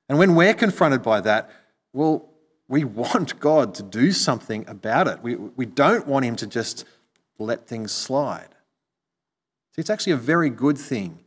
And 0.09 0.17
when 0.17 0.35
we're 0.35 0.53
confronted 0.53 1.01
by 1.01 1.21
that, 1.21 1.49
well, 1.93 2.27
we 2.67 2.83
want 2.83 3.39
God 3.39 3.73
to 3.75 3.83
do 3.83 4.11
something 4.11 4.67
about 4.67 5.07
it. 5.07 5.23
We, 5.23 5.35
we 5.38 5.65
don't 5.65 6.05
want 6.05 6.25
Him 6.25 6.35
to 6.35 6.45
just 6.45 6.83
let 7.38 7.65
things 7.65 7.93
slide. 7.93 8.49
See, 9.73 9.79
it's 9.79 9.89
actually 9.89 10.11
a 10.11 10.17
very 10.17 10.49
good 10.49 10.77
thing 10.77 11.19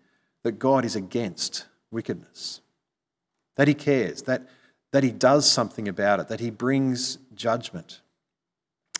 that 0.43 0.59
God 0.59 0.85
is 0.85 0.95
against 0.95 1.65
wickedness, 1.91 2.61
that 3.57 3.69
He 3.69 3.75
cares, 3.75 4.21
that, 4.25 4.47
that 4.91 5.03
He 5.03 5.13
does 5.13 5.51
something 5.51 5.89
about 5.89 6.21
it, 6.21 6.29
that 6.29 6.41
He 6.41 6.51
brings 6.51 7.17
judgment. 7.35 8.03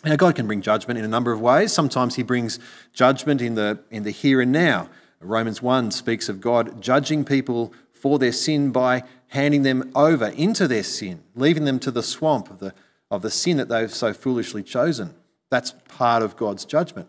Now, 0.03 0.15
God 0.15 0.35
can 0.35 0.47
bring 0.47 0.63
judgment 0.63 0.97
in 0.97 1.05
a 1.05 1.07
number 1.15 1.31
of 1.31 1.39
ways. 1.39 1.71
Sometimes 1.71 2.15
He 2.15 2.23
brings 2.23 2.57
judgment 2.91 3.39
in 3.39 3.53
the, 3.53 3.83
in 3.91 4.01
the 4.01 4.09
here 4.09 4.41
and 4.41 4.51
now. 4.51 4.89
Romans 5.25 5.61
1 5.61 5.91
speaks 5.91 6.27
of 6.29 6.41
God 6.41 6.81
judging 6.81 7.23
people 7.23 7.73
for 8.03 8.19
their 8.19 8.33
sin 8.33 8.69
by 8.69 9.01
handing 9.27 9.63
them 9.63 9.89
over 9.95 10.27
into 10.27 10.67
their 10.67 10.83
sin, 10.83 11.23
leaving 11.35 11.63
them 11.63 11.79
to 11.79 11.89
the 11.89 12.03
swamp 12.03 12.49
of 12.49 12.59
the, 12.59 12.73
of 13.09 13.21
the 13.21 13.31
sin 13.31 13.55
that 13.55 13.69
they've 13.69 13.93
so 13.93 14.11
foolishly 14.11 14.61
chosen. 14.61 15.15
That's 15.49 15.73
part 15.87 16.21
of 16.21 16.35
God's 16.35 16.65
judgment. 16.65 17.07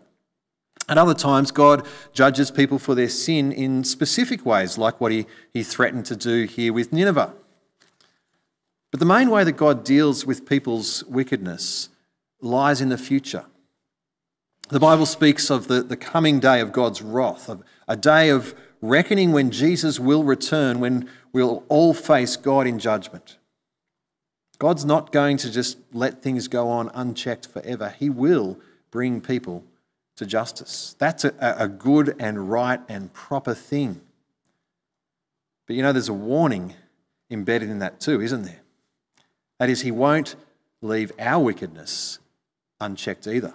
At 0.87 0.97
other 0.97 1.13
times, 1.13 1.51
God 1.51 1.85
judges 2.13 2.49
people 2.49 2.79
for 2.79 2.95
their 2.95 3.09
sin 3.09 3.51
in 3.51 3.83
specific 3.83 4.45
ways, 4.45 4.77
like 4.77 5.01
what 5.01 5.11
he, 5.11 5.25
he 5.51 5.63
threatened 5.63 6.05
to 6.05 6.15
do 6.15 6.45
here 6.45 6.71
with 6.71 6.93
Nineveh. 6.93 7.33
But 8.89 9.01
the 9.01 9.05
main 9.05 9.29
way 9.29 9.43
that 9.43 9.57
God 9.57 9.83
deals 9.83 10.25
with 10.25 10.47
people's 10.47 11.03
wickedness 11.03 11.89
lies 12.39 12.79
in 12.79 12.87
the 12.87 12.97
future. 12.97 13.47
The 14.69 14.79
Bible 14.79 15.05
speaks 15.05 15.49
of 15.49 15.67
the, 15.67 15.83
the 15.83 15.97
coming 15.97 16.39
day 16.39 16.61
of 16.61 16.71
God's 16.71 17.01
wrath, 17.01 17.49
of 17.49 17.65
a 17.85 17.97
day 17.97 18.29
of 18.29 18.55
reckoning 18.89 19.31
when 19.31 19.51
Jesus 19.51 19.99
will 19.99 20.23
return, 20.23 20.79
when 20.79 21.09
we'll 21.33 21.63
all 21.67 21.93
face 21.93 22.35
God 22.35 22.67
in 22.67 22.79
judgment. 22.79 23.37
God's 24.57 24.85
not 24.85 25.11
going 25.11 25.37
to 25.37 25.51
just 25.51 25.77
let 25.91 26.21
things 26.21 26.47
go 26.47 26.69
on 26.69 26.89
unchecked 26.93 27.47
forever. 27.47 27.93
He 27.97 28.09
will 28.09 28.57
bring 28.89 29.19
people 29.21 29.63
to 30.15 30.25
justice. 30.25 30.95
That's 30.97 31.25
a, 31.25 31.33
a 31.39 31.67
good 31.67 32.15
and 32.19 32.49
right 32.49 32.79
and 32.87 33.11
proper 33.11 33.53
thing. 33.53 34.01
But 35.67 35.75
you 35.75 35.81
know, 35.81 35.91
there's 35.91 36.09
a 36.09 36.13
warning 36.13 36.73
embedded 37.29 37.69
in 37.69 37.79
that 37.79 37.99
too, 37.99 38.21
isn't 38.21 38.43
there? 38.43 38.61
That 39.59 39.69
is, 39.69 39.81
He 39.81 39.91
won't 39.91 40.35
leave 40.81 41.11
our 41.19 41.43
wickedness 41.43 42.19
unchecked 42.79 43.27
either. 43.27 43.53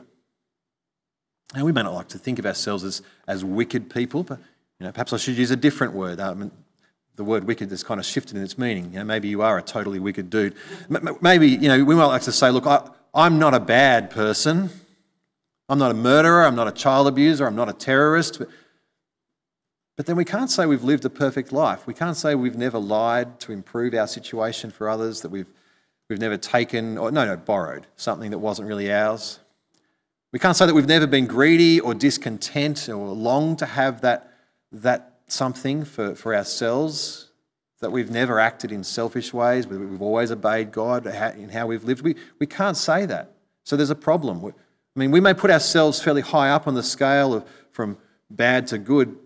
Now, 1.55 1.65
we 1.65 1.73
may 1.73 1.83
not 1.83 1.95
like 1.95 2.09
to 2.09 2.19
think 2.19 2.39
of 2.39 2.47
ourselves 2.47 2.85
as, 2.85 3.03
as 3.27 3.45
wicked 3.45 3.91
people, 3.91 4.23
but 4.23 4.39
you 4.81 4.87
know, 4.87 4.93
perhaps 4.93 5.13
I 5.13 5.19
should 5.19 5.37
use 5.37 5.51
a 5.51 5.57
different 5.57 5.93
word. 5.93 6.19
The 7.17 7.25
word 7.25 7.45
wicked 7.45 7.71
has 7.71 7.85
kind 7.85 8.01
of 8.01 8.07
shifted 8.07 8.37
in 8.37 8.43
its 8.43 8.57
meaning. 8.57 8.93
You 8.93 9.01
know, 9.01 9.05
maybe 9.05 9.29
you 9.29 9.43
are 9.43 9.59
a 9.59 9.63
totally 9.63 9.99
wicked 9.99 10.31
dude. 10.31 10.55
Maybe, 11.21 11.49
you 11.49 11.69
know, 11.69 11.85
we 11.85 11.95
might 11.95 12.07
like 12.07 12.23
to 12.23 12.33
say, 12.33 12.51
look, 12.51 12.67
I, 12.67 12.89
I'm 13.15 13.39
not 13.39 13.53
a 13.53 13.61
bad 13.61 14.11
person. 14.11 14.71
I'm 15.69 15.79
not 15.79 15.91
a 15.91 15.95
murderer. 15.95 16.45
I'm 16.45 16.57
not 16.57 16.67
a 16.67 16.73
child 16.73 17.07
abuser. 17.09 17.47
I'm 17.47 17.55
not 17.57 17.69
a 17.69 17.75
terrorist. 17.75 18.39
But, 18.39 18.49
but 19.99 20.07
then 20.07 20.17
we 20.17 20.25
can't 20.25 20.51
say 20.51 20.65
we've 20.65 20.83
lived 20.83 21.05
a 21.05 21.11
perfect 21.11 21.53
life. 21.53 21.87
We 21.87 21.93
can't 21.93 22.17
say 22.17 22.35
we've 22.35 22.57
never 22.57 22.79
lied 22.79 23.39
to 23.41 23.53
improve 23.53 23.93
our 23.93 24.07
situation 24.07 24.71
for 24.71 24.89
others, 24.89 25.21
that 25.21 25.29
we've, 25.29 25.53
we've 26.09 26.19
never 26.19 26.39
taken, 26.39 26.97
or 26.97 27.13
no, 27.13 27.27
no, 27.27 27.37
borrowed 27.37 27.87
something 27.97 28.31
that 28.31 28.39
wasn't 28.39 28.67
really 28.67 28.91
ours. 28.91 29.41
We 30.33 30.39
can't 30.39 30.57
say 30.57 30.65
that 30.65 30.75
we've 30.75 30.87
never 30.87 31.07
been 31.07 31.27
greedy 31.27 31.81
or 31.81 31.93
discontent 31.93 32.89
or 32.89 33.09
longed 33.09 33.59
to 33.59 33.67
have 33.67 34.01
that, 34.01 34.30
that 34.73 35.19
something 35.27 35.85
for, 35.85 36.15
for 36.15 36.35
ourselves, 36.35 37.31
that 37.81 37.91
we've 37.91 38.11
never 38.11 38.39
acted 38.39 38.73
in 38.73 38.85
selfish 38.85 39.33
ways, 39.33 39.67
we've 39.67 40.03
always 40.03 40.31
obeyed 40.31 40.71
God 40.71 41.07
in 41.07 41.49
how 41.49 41.67
we've 41.67 41.85
lived. 41.85 42.03
We, 42.03 42.15
we 42.39 42.47
can't 42.47 42.77
say 42.77 43.07
that. 43.07 43.33
So 43.65 43.77
there's 43.77 43.91
a 43.91 43.95
problem. 43.95 44.45
I 44.45 44.99
mean, 44.99 45.11
we 45.11 45.21
may 45.21 45.35
put 45.35 45.51
ourselves 45.51 46.03
fairly 46.03 46.23
high 46.23 46.51
up 46.51 46.67
on 46.67 46.75
the 46.75 46.83
scale 46.83 47.35
of 47.35 47.45
from 47.73 47.97
bad 48.29 48.67
to 48.69 48.79
good, 48.79 49.17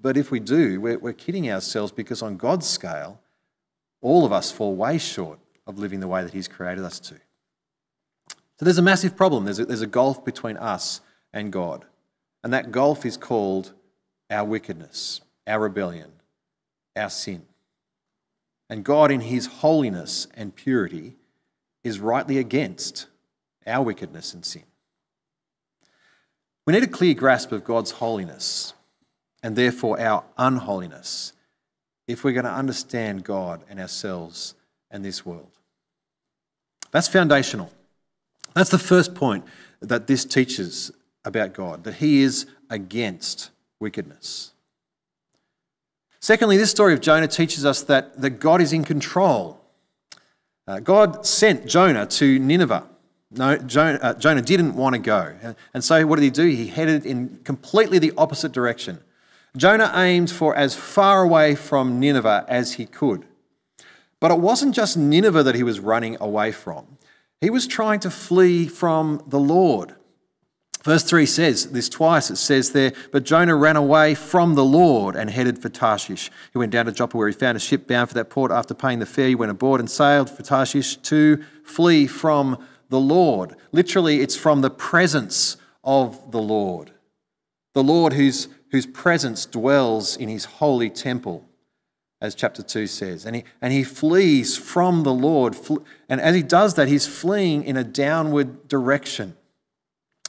but 0.00 0.16
if 0.16 0.30
we 0.30 0.40
do, 0.40 0.80
we're, 0.80 0.98
we're 0.98 1.12
kidding 1.12 1.50
ourselves 1.50 1.92
because 1.92 2.22
on 2.22 2.36
God's 2.36 2.66
scale, 2.66 3.20
all 4.00 4.26
of 4.26 4.32
us 4.32 4.50
fall 4.50 4.74
way 4.74 4.98
short 4.98 5.38
of 5.66 5.78
living 5.78 6.00
the 6.00 6.08
way 6.08 6.22
that 6.22 6.32
He's 6.32 6.48
created 6.48 6.84
us 6.84 6.98
to. 7.00 7.14
So 8.58 8.64
there's 8.64 8.78
a 8.78 8.82
massive 8.82 9.16
problem. 9.16 9.44
There's 9.44 9.60
a, 9.60 9.64
there's 9.64 9.82
a 9.82 9.86
gulf 9.86 10.24
between 10.24 10.56
us 10.56 11.00
and 11.32 11.52
God. 11.52 11.84
And 12.44 12.52
that 12.52 12.72
gulf 12.72 13.06
is 13.06 13.16
called 13.16 13.72
our 14.32 14.44
wickedness, 14.44 15.20
our 15.46 15.60
rebellion, 15.60 16.10
our 16.96 17.10
sin. 17.10 17.42
And 18.70 18.84
God, 18.84 19.10
in 19.10 19.20
His 19.20 19.46
holiness 19.46 20.26
and 20.34 20.56
purity, 20.56 21.14
is 21.84 22.00
rightly 22.00 22.38
against 22.38 23.06
our 23.66 23.82
wickedness 23.82 24.32
and 24.32 24.44
sin. 24.44 24.62
We 26.64 26.72
need 26.72 26.82
a 26.82 26.88
clear 26.88 27.14
grasp 27.14 27.52
of 27.52 27.64
God's 27.64 27.92
holiness 27.92 28.72
and 29.42 29.56
therefore 29.56 30.00
our 30.00 30.24
unholiness 30.38 31.32
if 32.06 32.24
we're 32.24 32.32
going 32.32 32.44
to 32.44 32.52
understand 32.52 33.24
God 33.24 33.62
and 33.68 33.80
ourselves 33.80 34.54
and 34.90 35.04
this 35.04 35.26
world. 35.26 35.50
That's 36.92 37.08
foundational. 37.08 37.72
That's 38.54 38.70
the 38.70 38.78
first 38.78 39.14
point 39.14 39.44
that 39.80 40.06
this 40.06 40.24
teaches 40.24 40.92
about 41.24 41.52
God, 41.52 41.84
that 41.84 41.94
he 41.94 42.22
is 42.22 42.46
against 42.70 43.50
wickedness. 43.82 44.52
Secondly, 46.20 46.56
this 46.56 46.70
story 46.70 46.94
of 46.94 47.00
Jonah 47.00 47.28
teaches 47.28 47.66
us 47.66 47.82
that, 47.82 48.20
that 48.22 48.38
God 48.38 48.62
is 48.62 48.72
in 48.72 48.84
control. 48.84 49.60
Uh, 50.66 50.78
God 50.78 51.26
sent 51.26 51.66
Jonah 51.66 52.06
to 52.06 52.38
Nineveh. 52.38 52.86
No, 53.32 53.56
Jonah, 53.56 53.98
uh, 54.00 54.14
Jonah 54.14 54.40
didn't 54.40 54.74
want 54.74 54.94
to 54.94 55.00
go. 55.00 55.34
And 55.74 55.82
so 55.82 56.06
what 56.06 56.16
did 56.16 56.22
he 56.22 56.30
do? 56.30 56.46
He 56.46 56.68
headed 56.68 57.04
in 57.04 57.40
completely 57.44 57.98
the 57.98 58.12
opposite 58.16 58.52
direction. 58.52 59.00
Jonah 59.56 59.90
aimed 59.94 60.30
for 60.30 60.54
as 60.54 60.74
far 60.74 61.22
away 61.22 61.54
from 61.54 61.98
Nineveh 61.98 62.44
as 62.48 62.74
he 62.74 62.86
could. 62.86 63.26
But 64.20 64.30
it 64.30 64.38
wasn't 64.38 64.74
just 64.74 64.96
Nineveh 64.96 65.42
that 65.42 65.56
he 65.56 65.64
was 65.64 65.80
running 65.80 66.16
away 66.20 66.52
from. 66.52 66.98
He 67.40 67.50
was 67.50 67.66
trying 67.66 67.98
to 68.00 68.10
flee 68.10 68.68
from 68.68 69.24
the 69.26 69.40
Lord. 69.40 69.96
Verse 70.84 71.04
3 71.04 71.26
says 71.26 71.70
this 71.70 71.88
twice. 71.88 72.30
It 72.30 72.36
says 72.36 72.72
there, 72.72 72.92
But 73.12 73.24
Jonah 73.24 73.54
ran 73.54 73.76
away 73.76 74.14
from 74.14 74.54
the 74.54 74.64
Lord 74.64 75.14
and 75.14 75.30
headed 75.30 75.60
for 75.60 75.68
Tarshish. 75.68 76.30
He 76.52 76.58
went 76.58 76.72
down 76.72 76.86
to 76.86 76.92
Joppa 76.92 77.16
where 77.16 77.28
he 77.28 77.34
found 77.34 77.56
a 77.56 77.60
ship 77.60 77.86
bound 77.86 78.08
for 78.08 78.14
that 78.14 78.30
port. 78.30 78.50
After 78.50 78.74
paying 78.74 78.98
the 78.98 79.06
fare, 79.06 79.28
he 79.28 79.34
went 79.34 79.52
aboard 79.52 79.80
and 79.80 79.90
sailed 79.90 80.28
for 80.28 80.42
Tarshish 80.42 80.96
to 80.96 81.42
flee 81.62 82.06
from 82.06 82.58
the 82.88 83.00
Lord. 83.00 83.54
Literally, 83.70 84.20
it's 84.20 84.36
from 84.36 84.60
the 84.60 84.70
presence 84.70 85.56
of 85.84 86.32
the 86.32 86.42
Lord. 86.42 86.92
The 87.74 87.84
Lord 87.84 88.14
whose, 88.14 88.48
whose 88.70 88.86
presence 88.86 89.46
dwells 89.46 90.16
in 90.16 90.28
his 90.28 90.44
holy 90.44 90.90
temple 90.90 91.48
as 92.20 92.34
chapter 92.34 92.62
2 92.62 92.86
says. 92.86 93.24
And 93.24 93.36
he, 93.36 93.44
and 93.60 93.72
he 93.72 93.82
flees 93.82 94.56
from 94.56 95.02
the 95.02 95.12
Lord. 95.12 95.56
And 96.08 96.20
as 96.20 96.34
he 96.34 96.42
does 96.42 96.74
that, 96.74 96.88
he's 96.88 97.06
fleeing 97.06 97.64
in 97.64 97.76
a 97.76 97.84
downward 97.84 98.68
direction. 98.68 99.36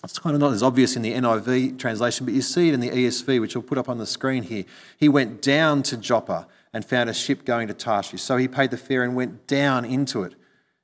It's 0.03 0.19
kind 0.19 0.35
of 0.35 0.41
not 0.41 0.51
as 0.51 0.61
obvious 0.61 0.97
in 0.97 1.01
the 1.01 1.13
NIV 1.13 1.79
translation, 1.79 2.25
but 2.25 2.35
you 2.35 2.41
see 2.41 2.67
it 2.67 2.73
in 2.73 2.81
the 2.81 2.89
ESV, 2.89 3.39
which 3.39 3.55
we'll 3.55 3.63
put 3.63 3.77
up 3.77 3.87
on 3.87 3.99
the 3.99 4.05
screen 4.05 4.43
here. 4.43 4.65
He 4.97 5.07
went 5.07 5.41
down 5.41 5.81
to 5.83 5.97
Joppa 5.97 6.47
and 6.73 6.83
found 6.83 7.09
a 7.09 7.13
ship 7.13 7.45
going 7.45 7.69
to 7.69 7.73
Tarshish. 7.73 8.21
So 8.21 8.35
he 8.35 8.49
paid 8.49 8.71
the 8.71 8.77
fare 8.77 9.03
and 9.03 9.15
went 9.15 9.47
down 9.47 9.85
into 9.85 10.23
it. 10.23 10.33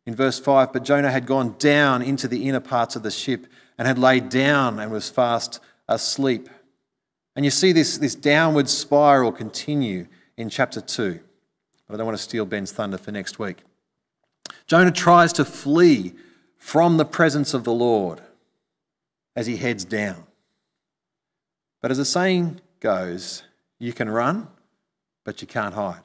In 0.05 0.15
verse 0.15 0.39
5, 0.39 0.71
but 0.71 0.83
Jonah 0.83 1.11
had 1.11 1.25
gone 1.25 1.55
down 1.59 2.01
into 2.01 2.27
the 2.27 2.47
inner 2.47 2.61
parts 2.61 2.95
of 2.95 3.03
the 3.03 3.11
ship 3.11 3.45
and 3.77 3.87
had 3.87 3.99
laid 3.99 4.29
down 4.29 4.79
and 4.79 4.89
was 4.91 5.09
fast 5.09 5.59
asleep. 5.87 6.49
And 7.35 7.43
you 7.43 7.51
see 7.51 7.73
this, 7.73 7.97
this 7.97 8.15
downward 8.15 8.69
spiral 8.69 9.31
continue 9.31 10.07
in 10.37 10.49
chapter 10.49 10.79
2. 10.79 11.19
But 11.87 11.93
I 11.93 11.97
don't 11.97 12.05
want 12.05 12.17
to 12.17 12.23
steal 12.23 12.45
Ben's 12.45 12.71
thunder 12.71 12.97
for 12.97 13.11
next 13.11 13.37
week. 13.37 13.57
Jonah 14.65 14.91
tries 14.91 15.33
to 15.33 15.45
flee 15.45 16.13
from 16.57 16.97
the 16.97 17.05
presence 17.05 17.53
of 17.53 17.65
the 17.65 17.73
Lord 17.73 18.21
as 19.35 19.47
he 19.47 19.57
heads 19.57 19.85
down. 19.85 20.23
But 21.81 21.91
as 21.91 21.97
the 21.97 22.05
saying 22.05 22.61
goes, 22.79 23.43
you 23.79 23.93
can 23.93 24.09
run, 24.09 24.47
but 25.23 25.41
you 25.41 25.47
can't 25.47 25.73
hide. 25.73 26.01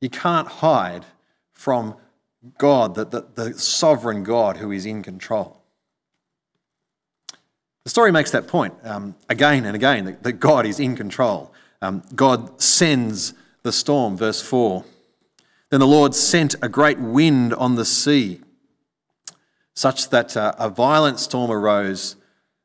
You 0.00 0.08
can't 0.08 0.48
hide 0.48 1.04
from 1.52 1.96
God, 2.58 2.94
the, 2.94 3.04
the, 3.04 3.26
the, 3.34 3.58
sovereign 3.58 4.24
God 4.24 4.56
who 4.56 4.72
is 4.72 4.84
in 4.84 5.02
control. 5.02 5.62
The 7.84 7.90
story 7.90 8.12
makes 8.12 8.30
that 8.32 8.48
point 8.48 8.74
um, 8.82 9.14
again 9.28 9.64
and 9.64 9.76
again 9.76 10.04
that, 10.04 10.22
that 10.22 10.34
God 10.34 10.66
is 10.66 10.80
in 10.80 10.96
control. 10.96 11.52
Um, 11.80 12.02
God 12.14 12.60
sends 12.60 13.34
the 13.62 13.72
storm, 13.72 14.16
verse 14.16 14.42
4. 14.42 14.84
Then 15.70 15.80
the 15.80 15.86
Lord 15.86 16.14
sent 16.14 16.54
a 16.60 16.68
great 16.68 16.98
wind 16.98 17.54
on 17.54 17.76
the 17.76 17.84
sea, 17.84 18.41
such 19.74 20.10
that 20.10 20.36
uh, 20.36 20.52
a 20.58 20.68
violent 20.68 21.18
storm 21.18 21.50
arose, 21.50 22.16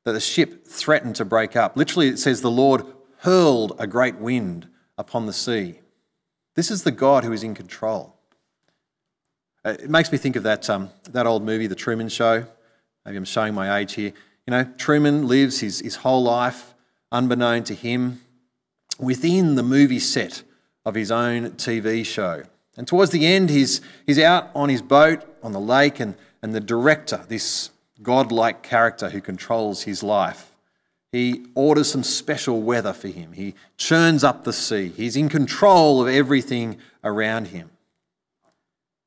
that 0.03 0.11
the 0.13 0.19
ship 0.19 0.67
threatened 0.67 1.15
to 1.17 1.25
break 1.25 1.55
up. 1.55 1.75
Literally, 1.77 2.07
it 2.07 2.19
says 2.19 2.41
the 2.41 2.51
Lord 2.51 2.85
hurled 3.19 3.75
a 3.79 3.87
great 3.87 4.15
wind 4.15 4.67
upon 4.97 5.25
the 5.25 5.33
sea. 5.33 5.79
This 6.55 6.71
is 6.71 6.83
the 6.83 6.91
God 6.91 7.23
who 7.23 7.31
is 7.31 7.43
in 7.43 7.55
control. 7.55 8.15
Uh, 9.63 9.75
it 9.79 9.89
makes 9.89 10.11
me 10.11 10.17
think 10.17 10.35
of 10.35 10.43
that, 10.43 10.69
um, 10.69 10.89
that 11.09 11.27
old 11.27 11.43
movie, 11.43 11.67
The 11.67 11.75
Truman 11.75 12.09
Show. 12.09 12.45
Maybe 13.05 13.17
I'm 13.17 13.25
showing 13.25 13.53
my 13.53 13.79
age 13.79 13.93
here. 13.93 14.13
You 14.45 14.51
know, 14.51 14.63
Truman 14.77 15.27
lives 15.27 15.59
his, 15.59 15.79
his 15.79 15.97
whole 15.97 16.23
life, 16.23 16.73
unbeknown 17.11 17.63
to 17.65 17.73
him, 17.73 18.21
within 18.99 19.55
the 19.55 19.63
movie 19.63 19.99
set 19.99 20.43
of 20.85 20.95
his 20.95 21.11
own 21.11 21.51
TV 21.51 22.05
show. 22.05 22.43
And 22.77 22.87
towards 22.87 23.11
the 23.11 23.25
end, 23.25 23.49
he's, 23.49 23.81
he's 24.05 24.19
out 24.19 24.49
on 24.55 24.69
his 24.69 24.81
boat 24.81 25.23
on 25.43 25.51
the 25.51 25.59
lake, 25.59 25.99
and, 25.99 26.15
and 26.41 26.53
the 26.53 26.59
director, 26.59 27.23
this 27.27 27.71
godlike 28.01 28.63
character 28.63 29.09
who 29.09 29.21
controls 29.21 29.83
his 29.83 30.03
life, 30.03 30.55
he 31.11 31.45
orders 31.55 31.91
some 31.91 32.03
special 32.03 32.61
weather 32.61 32.93
for 32.93 33.07
him. 33.07 33.31
He 33.33 33.55
churns 33.77 34.23
up 34.23 34.43
the 34.43 34.53
sea. 34.53 34.89
He's 34.89 35.15
in 35.15 35.29
control 35.29 36.01
of 36.01 36.07
everything 36.07 36.77
around 37.03 37.47
him. 37.47 37.71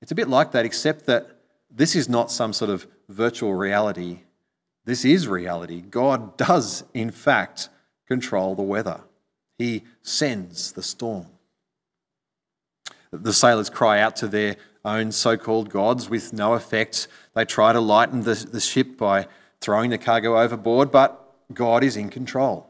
It's 0.01 0.13
a 0.13 0.15
bit 0.15 0.29
like 0.29 0.53
that, 0.53 0.65
except 0.65 1.07
that 1.07 1.29
this 1.71 1.95
is 1.95 2.09
not 2.09 2.31
some 2.31 2.53
sort 2.53 2.71
of 2.71 2.87
virtual 3.09 3.55
reality. 3.55 4.21
This 4.85 5.05
is 5.05 5.29
reality. 5.29 5.83
God 5.83 6.37
does, 6.37 6.85
in 6.95 7.11
fact, 7.11 7.69
control 8.09 8.55
the 8.55 8.63
weather, 8.63 9.03
He 9.57 9.85
sends 10.03 10.73
the 10.73 10.83
storm. 10.83 11.27
The 13.13 13.33
sailors 13.33 13.71
cry 13.71 14.01
out 14.01 14.17
to 14.17 14.29
their 14.29 14.57
own 14.85 15.13
so 15.13 15.37
called 15.37 15.71
gods 15.71 16.09
with 16.09 16.33
no 16.33 16.55
effect. 16.55 17.09
They 17.35 17.45
try 17.45 17.73
to 17.73 17.81
lighten 17.81 18.23
the, 18.23 18.35
the 18.35 18.61
ship 18.61 18.97
by 18.97 19.27
throwing 19.61 19.91
the 19.91 19.99
cargo 19.99 20.39
overboard, 20.39 20.91
but 20.91 21.35
God 21.53 21.85
is 21.85 21.97
in 21.97 22.09
control. 22.09 22.67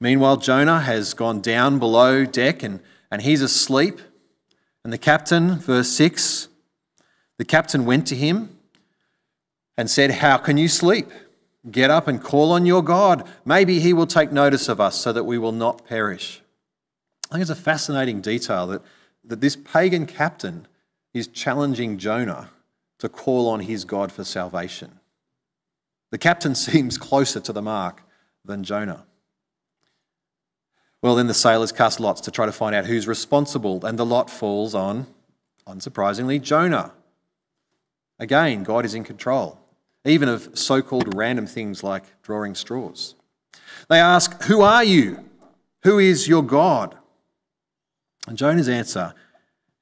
Meanwhile, 0.00 0.38
Jonah 0.38 0.80
has 0.80 1.12
gone 1.12 1.40
down 1.40 1.78
below 1.78 2.24
deck 2.24 2.62
and, 2.62 2.80
and 3.10 3.22
he's 3.22 3.42
asleep. 3.42 4.00
And 4.84 4.92
the 4.92 4.98
captain, 4.98 5.58
verse 5.58 5.88
6, 5.90 6.48
the 7.36 7.44
captain 7.44 7.84
went 7.84 8.06
to 8.08 8.14
him 8.14 8.58
and 9.76 9.90
said, 9.90 10.12
How 10.12 10.36
can 10.36 10.56
you 10.56 10.68
sleep? 10.68 11.10
Get 11.70 11.90
up 11.90 12.06
and 12.06 12.22
call 12.22 12.52
on 12.52 12.64
your 12.64 12.82
God. 12.82 13.26
Maybe 13.44 13.80
he 13.80 13.92
will 13.92 14.06
take 14.06 14.30
notice 14.30 14.68
of 14.68 14.80
us 14.80 14.96
so 14.96 15.12
that 15.12 15.24
we 15.24 15.36
will 15.36 15.52
not 15.52 15.84
perish. 15.86 16.40
I 17.30 17.34
think 17.34 17.42
it's 17.42 17.50
a 17.50 17.56
fascinating 17.56 18.20
detail 18.20 18.66
that, 18.68 18.82
that 19.28 19.40
this 19.40 19.56
pagan 19.56 20.06
captain 20.06 20.66
is 21.14 21.28
challenging 21.28 21.98
Jonah 21.98 22.50
to 22.98 23.08
call 23.08 23.48
on 23.48 23.60
his 23.60 23.84
God 23.84 24.10
for 24.10 24.24
salvation. 24.24 24.98
The 26.10 26.18
captain 26.18 26.54
seems 26.56 26.98
closer 26.98 27.40
to 27.40 27.52
the 27.52 27.62
mark 27.62 28.02
than 28.44 28.64
Jonah. 28.64 29.04
Well, 31.00 31.14
then 31.14 31.28
the 31.28 31.34
sailors 31.34 31.70
cast 31.70 32.00
lots 32.00 32.20
to 32.22 32.32
try 32.32 32.46
to 32.46 32.52
find 32.52 32.74
out 32.74 32.86
who's 32.86 33.06
responsible, 33.06 33.84
and 33.84 33.96
the 33.96 34.06
lot 34.06 34.28
falls 34.28 34.74
on, 34.74 35.06
unsurprisingly, 35.66 36.42
Jonah. 36.42 36.92
Again, 38.18 38.64
God 38.64 38.84
is 38.84 38.94
in 38.94 39.04
control, 39.04 39.60
even 40.04 40.28
of 40.28 40.58
so 40.58 40.82
called 40.82 41.14
random 41.14 41.46
things 41.46 41.84
like 41.84 42.20
drawing 42.22 42.56
straws. 42.56 43.14
They 43.88 44.00
ask, 44.00 44.42
Who 44.44 44.62
are 44.62 44.82
you? 44.82 45.24
Who 45.84 46.00
is 46.00 46.26
your 46.26 46.42
God? 46.42 46.97
And 48.28 48.36
Jonah's 48.36 48.68
answer 48.68 49.14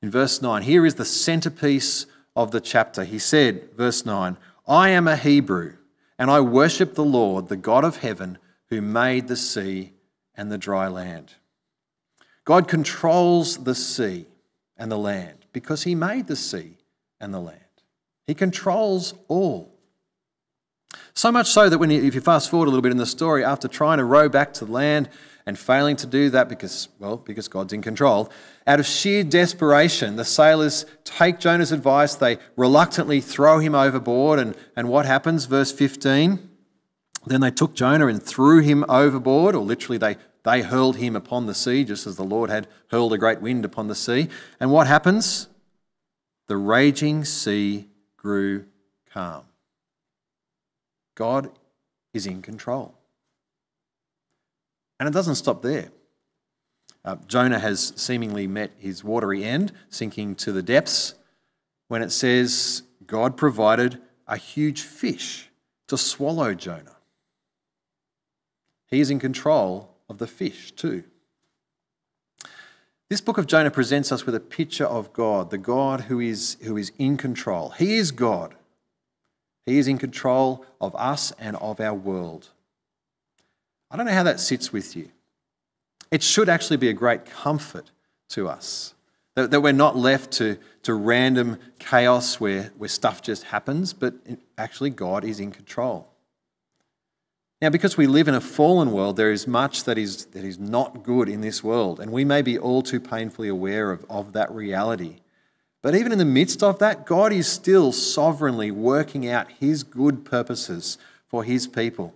in 0.00 0.10
verse 0.10 0.40
9 0.40 0.62
here 0.62 0.86
is 0.86 0.94
the 0.94 1.04
centerpiece 1.04 2.06
of 2.36 2.52
the 2.52 2.60
chapter. 2.60 3.04
He 3.04 3.18
said, 3.18 3.70
verse 3.76 4.06
9, 4.06 4.36
I 4.68 4.90
am 4.90 5.08
a 5.08 5.16
Hebrew, 5.16 5.76
and 6.16 6.30
I 6.30 6.40
worship 6.40 6.94
the 6.94 7.04
Lord, 7.04 7.48
the 7.48 7.56
God 7.56 7.84
of 7.84 7.98
heaven, 7.98 8.38
who 8.68 8.80
made 8.80 9.26
the 9.26 9.36
sea 9.36 9.94
and 10.36 10.50
the 10.50 10.58
dry 10.58 10.86
land. 10.86 11.34
God 12.44 12.68
controls 12.68 13.64
the 13.64 13.74
sea 13.74 14.26
and 14.76 14.92
the 14.92 14.98
land 14.98 15.46
because 15.52 15.82
he 15.82 15.96
made 15.96 16.28
the 16.28 16.36
sea 16.36 16.78
and 17.20 17.34
the 17.34 17.40
land. 17.40 17.60
He 18.28 18.34
controls 18.34 19.14
all. 19.26 19.72
So 21.14 21.32
much 21.32 21.48
so 21.48 21.68
that 21.68 21.78
when 21.78 21.90
you, 21.90 22.02
if 22.04 22.14
you 22.14 22.20
fast 22.20 22.50
forward 22.50 22.66
a 22.66 22.70
little 22.70 22.82
bit 22.82 22.92
in 22.92 22.98
the 22.98 23.06
story, 23.06 23.44
after 23.44 23.66
trying 23.66 23.98
to 23.98 24.04
row 24.04 24.28
back 24.28 24.52
to 24.54 24.64
land 24.64 25.08
and 25.46 25.58
failing 25.58 25.96
to 25.96 26.06
do 26.06 26.28
that 26.30 26.48
because, 26.48 26.88
well, 26.98 27.16
because 27.16 27.48
God's 27.48 27.72
in 27.72 27.82
control, 27.82 28.30
out 28.66 28.80
of 28.80 28.86
sheer 28.86 29.22
desperation, 29.22 30.16
the 30.16 30.24
sailors 30.24 30.84
take 31.04 31.38
Jonah's 31.38 31.70
advice. 31.72 32.16
They 32.16 32.38
reluctantly 32.56 33.20
throw 33.20 33.60
him 33.60 33.74
overboard. 33.74 34.40
And, 34.40 34.56
and 34.74 34.88
what 34.88 35.06
happens? 35.06 35.46
Verse 35.46 35.70
15 35.72 36.50
then 37.26 37.40
they 37.40 37.50
took 37.50 37.74
Jonah 37.74 38.06
and 38.06 38.22
threw 38.22 38.60
him 38.60 38.84
overboard, 38.88 39.56
or 39.56 39.64
literally 39.64 39.98
they, 39.98 40.16
they 40.44 40.62
hurled 40.62 40.96
him 40.96 41.16
upon 41.16 41.46
the 41.46 41.54
sea, 41.54 41.84
just 41.84 42.06
as 42.06 42.16
the 42.16 42.24
Lord 42.24 42.50
had 42.50 42.68
hurled 42.90 43.12
a 43.12 43.18
great 43.18 43.40
wind 43.40 43.64
upon 43.64 43.88
the 43.88 43.96
sea. 43.96 44.28
And 44.60 44.70
what 44.70 44.86
happens? 44.86 45.48
The 46.46 46.56
raging 46.56 47.24
sea 47.24 47.88
grew 48.16 48.66
calm. 49.10 49.44
God 51.16 51.50
is 52.14 52.26
in 52.26 52.42
control. 52.42 52.95
And 54.98 55.08
it 55.08 55.12
doesn't 55.12 55.34
stop 55.36 55.62
there. 55.62 55.90
Uh, 57.04 57.16
Jonah 57.26 57.58
has 57.58 57.92
seemingly 57.96 58.46
met 58.46 58.72
his 58.78 59.04
watery 59.04 59.44
end, 59.44 59.72
sinking 59.88 60.34
to 60.36 60.52
the 60.52 60.62
depths, 60.62 61.14
when 61.88 62.02
it 62.02 62.10
says 62.10 62.82
God 63.06 63.36
provided 63.36 64.00
a 64.26 64.36
huge 64.36 64.82
fish 64.82 65.48
to 65.86 65.96
swallow 65.96 66.52
Jonah. 66.54 66.96
He 68.88 69.00
is 69.00 69.10
in 69.10 69.20
control 69.20 69.94
of 70.08 70.18
the 70.18 70.26
fish 70.26 70.72
too. 70.72 71.04
This 73.08 73.20
book 73.20 73.38
of 73.38 73.46
Jonah 73.46 73.70
presents 73.70 74.10
us 74.10 74.26
with 74.26 74.34
a 74.34 74.40
picture 74.40 74.84
of 74.84 75.12
God, 75.12 75.50
the 75.50 75.58
God 75.58 76.02
who 76.02 76.18
is, 76.18 76.56
who 76.62 76.76
is 76.76 76.90
in 76.98 77.16
control. 77.16 77.70
He 77.70 77.94
is 77.94 78.10
God. 78.10 78.56
He 79.64 79.78
is 79.78 79.86
in 79.86 79.98
control 79.98 80.64
of 80.80 80.94
us 80.96 81.32
and 81.38 81.56
of 81.56 81.78
our 81.80 81.94
world. 81.94 82.50
I 83.90 83.96
don't 83.96 84.06
know 84.06 84.12
how 84.12 84.24
that 84.24 84.40
sits 84.40 84.72
with 84.72 84.96
you. 84.96 85.10
It 86.10 86.22
should 86.22 86.48
actually 86.48 86.76
be 86.76 86.88
a 86.88 86.92
great 86.92 87.24
comfort 87.24 87.90
to 88.30 88.48
us 88.48 88.94
that, 89.36 89.50
that 89.50 89.60
we're 89.60 89.72
not 89.72 89.96
left 89.96 90.32
to, 90.32 90.58
to 90.82 90.94
random 90.94 91.58
chaos 91.78 92.40
where, 92.40 92.72
where 92.76 92.88
stuff 92.88 93.22
just 93.22 93.44
happens, 93.44 93.92
but 93.92 94.14
actually 94.58 94.90
God 94.90 95.24
is 95.24 95.38
in 95.38 95.52
control. 95.52 96.08
Now, 97.62 97.70
because 97.70 97.96
we 97.96 98.06
live 98.06 98.28
in 98.28 98.34
a 98.34 98.40
fallen 98.40 98.92
world, 98.92 99.16
there 99.16 99.32
is 99.32 99.46
much 99.46 99.84
that 99.84 99.96
is, 99.96 100.26
that 100.26 100.44
is 100.44 100.58
not 100.58 101.02
good 101.02 101.28
in 101.28 101.40
this 101.40 101.64
world, 101.64 102.00
and 102.00 102.12
we 102.12 102.24
may 102.24 102.42
be 102.42 102.58
all 102.58 102.82
too 102.82 103.00
painfully 103.00 103.48
aware 103.48 103.92
of, 103.92 104.04
of 104.10 104.32
that 104.32 104.50
reality. 104.52 105.20
But 105.80 105.94
even 105.94 106.12
in 106.12 106.18
the 106.18 106.24
midst 106.24 106.62
of 106.62 106.78
that, 106.80 107.06
God 107.06 107.32
is 107.32 107.46
still 107.46 107.92
sovereignly 107.92 108.70
working 108.70 109.28
out 109.28 109.52
His 109.52 109.84
good 109.84 110.24
purposes 110.24 110.98
for 111.28 111.44
His 111.44 111.66
people. 111.66 112.12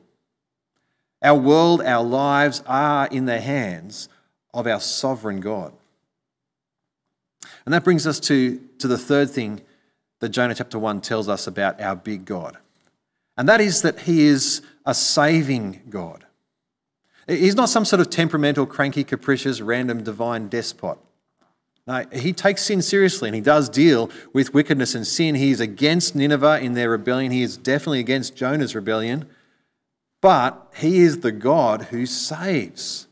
Our 1.22 1.38
world, 1.38 1.82
our 1.82 2.02
lives 2.02 2.62
are 2.66 3.06
in 3.08 3.26
the 3.26 3.40
hands 3.40 4.08
of 4.54 4.66
our 4.66 4.80
sovereign 4.80 5.40
God. 5.40 5.72
And 7.64 7.74
that 7.74 7.84
brings 7.84 8.06
us 8.06 8.18
to, 8.20 8.60
to 8.78 8.88
the 8.88 8.98
third 8.98 9.30
thing 9.30 9.60
that 10.20 10.30
Jonah 10.30 10.54
chapter 10.54 10.78
1 10.78 11.00
tells 11.00 11.28
us 11.28 11.46
about 11.46 11.80
our 11.80 11.96
big 11.96 12.24
God. 12.24 12.56
And 13.36 13.48
that 13.48 13.60
is 13.60 13.82
that 13.82 14.00
He 14.00 14.24
is 14.24 14.62
a 14.86 14.94
saving 14.94 15.82
God. 15.88 16.26
He's 17.26 17.54
not 17.54 17.68
some 17.68 17.84
sort 17.84 18.00
of 18.00 18.10
temperamental, 18.10 18.66
cranky, 18.66 19.04
capricious, 19.04 19.60
random 19.60 20.02
divine 20.02 20.48
despot. 20.48 20.98
No, 21.86 22.04
he 22.12 22.32
takes 22.32 22.64
sin 22.64 22.82
seriously 22.82 23.28
and 23.28 23.34
he 23.34 23.40
does 23.40 23.68
deal 23.68 24.10
with 24.32 24.52
wickedness 24.52 24.94
and 24.94 25.06
sin. 25.06 25.34
He 25.34 25.50
is 25.50 25.60
against 25.60 26.14
Nineveh 26.14 26.60
in 26.60 26.74
their 26.74 26.90
rebellion. 26.90 27.32
He 27.32 27.42
is 27.42 27.56
definitely 27.56 28.00
against 28.00 28.36
Jonah's 28.36 28.74
rebellion. 28.74 29.26
But 30.20 30.72
he 30.76 30.98
is 30.98 31.20
the 31.20 31.32
God 31.32 31.84
who 31.84 32.06
saves. 32.06 33.06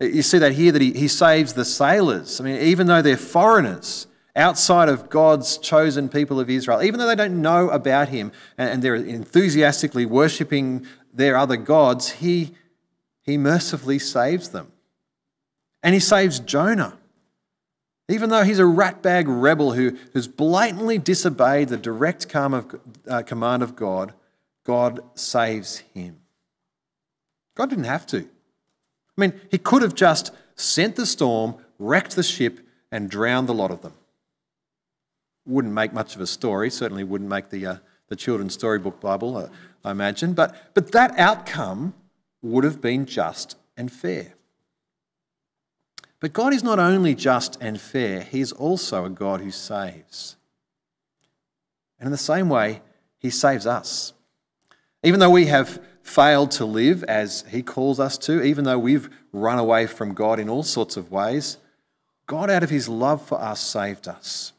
You 0.00 0.22
see 0.22 0.38
that 0.38 0.52
here 0.52 0.72
that 0.72 0.82
he, 0.82 0.92
he 0.92 1.08
saves 1.08 1.52
the 1.52 1.64
sailors. 1.64 2.40
I 2.40 2.44
mean, 2.44 2.60
even 2.60 2.86
though 2.86 3.02
they're 3.02 3.16
foreigners, 3.16 4.06
outside 4.36 4.88
of 4.88 5.08
God's 5.08 5.58
chosen 5.58 6.08
people 6.08 6.40
of 6.40 6.50
Israel, 6.50 6.82
even 6.82 6.98
though 6.98 7.06
they 7.06 7.14
don't 7.14 7.40
know 7.40 7.68
about 7.70 8.08
him 8.08 8.32
and 8.58 8.82
they're 8.82 8.94
enthusiastically 8.96 10.06
worshipping 10.06 10.86
their 11.12 11.36
other 11.36 11.56
gods, 11.56 12.10
he, 12.10 12.52
he 13.22 13.38
mercifully 13.38 13.98
saves 13.98 14.48
them. 14.48 14.72
And 15.82 15.94
he 15.94 16.00
saves 16.00 16.40
Jonah. 16.40 16.98
Even 18.08 18.28
though 18.30 18.42
he's 18.42 18.58
a 18.58 18.64
ratbag 18.64 19.24
rebel 19.26 19.72
who, 19.72 19.96
who's 20.12 20.28
blatantly 20.28 20.98
disobeyed 20.98 21.68
the 21.68 21.76
direct 21.76 22.34
uh, 22.34 23.22
command 23.22 23.62
of 23.62 23.76
God, 23.76 24.12
God 24.64 25.00
saves 25.14 25.78
him. 25.78 26.16
God 27.54 27.70
didn't 27.70 27.84
have 27.84 28.06
to. 28.08 28.20
I 28.20 29.20
mean, 29.20 29.40
he 29.50 29.58
could 29.58 29.82
have 29.82 29.94
just 29.94 30.32
sent 30.56 30.96
the 30.96 31.06
storm, 31.06 31.56
wrecked 31.78 32.16
the 32.16 32.22
ship, 32.22 32.60
and 32.90 33.10
drowned 33.10 33.48
the 33.48 33.54
lot 33.54 33.70
of 33.70 33.82
them 33.82 33.94
wouldn't 35.46 35.74
make 35.74 35.92
much 35.92 36.14
of 36.14 36.20
a 36.20 36.26
story, 36.26 36.70
certainly 36.70 37.04
wouldn't 37.04 37.30
make 37.30 37.50
the, 37.50 37.66
uh, 37.66 37.76
the 38.08 38.16
children's 38.16 38.54
storybook 38.54 39.00
Bible, 39.00 39.36
uh, 39.36 39.48
I 39.84 39.90
imagine. 39.90 40.32
But, 40.32 40.74
but 40.74 40.92
that 40.92 41.18
outcome 41.18 41.94
would 42.42 42.64
have 42.64 42.80
been 42.80 43.06
just 43.06 43.56
and 43.76 43.92
fair. 43.92 44.34
But 46.20 46.32
God 46.32 46.54
is 46.54 46.62
not 46.62 46.78
only 46.78 47.14
just 47.14 47.58
and 47.60 47.78
fair, 47.80 48.22
He 48.22 48.40
is 48.40 48.52
also 48.52 49.04
a 49.04 49.10
God 49.10 49.40
who 49.40 49.50
saves. 49.50 50.36
And 51.98 52.06
in 52.06 52.12
the 52.12 52.18
same 52.18 52.48
way, 52.48 52.80
He 53.18 53.30
saves 53.30 53.66
us. 53.66 54.14
Even 55.04 55.20
though 55.20 55.30
we 55.30 55.46
have 55.46 55.80
failed 56.02 56.50
to 56.52 56.64
live 56.64 57.04
as 57.04 57.44
He 57.50 57.62
calls 57.62 58.00
us 58.00 58.18
to, 58.18 58.42
even 58.42 58.64
though 58.64 58.78
we've 58.78 59.08
run 59.32 59.58
away 59.58 59.86
from 59.86 60.14
God 60.14 60.40
in 60.40 60.48
all 60.48 60.62
sorts 60.62 60.96
of 60.96 61.10
ways, 61.10 61.58
God, 62.26 62.50
out 62.50 62.62
of 62.62 62.70
His 62.70 62.88
love 62.88 63.24
for 63.24 63.40
us, 63.40 63.60
saved 63.60 64.08
us. 64.08 64.52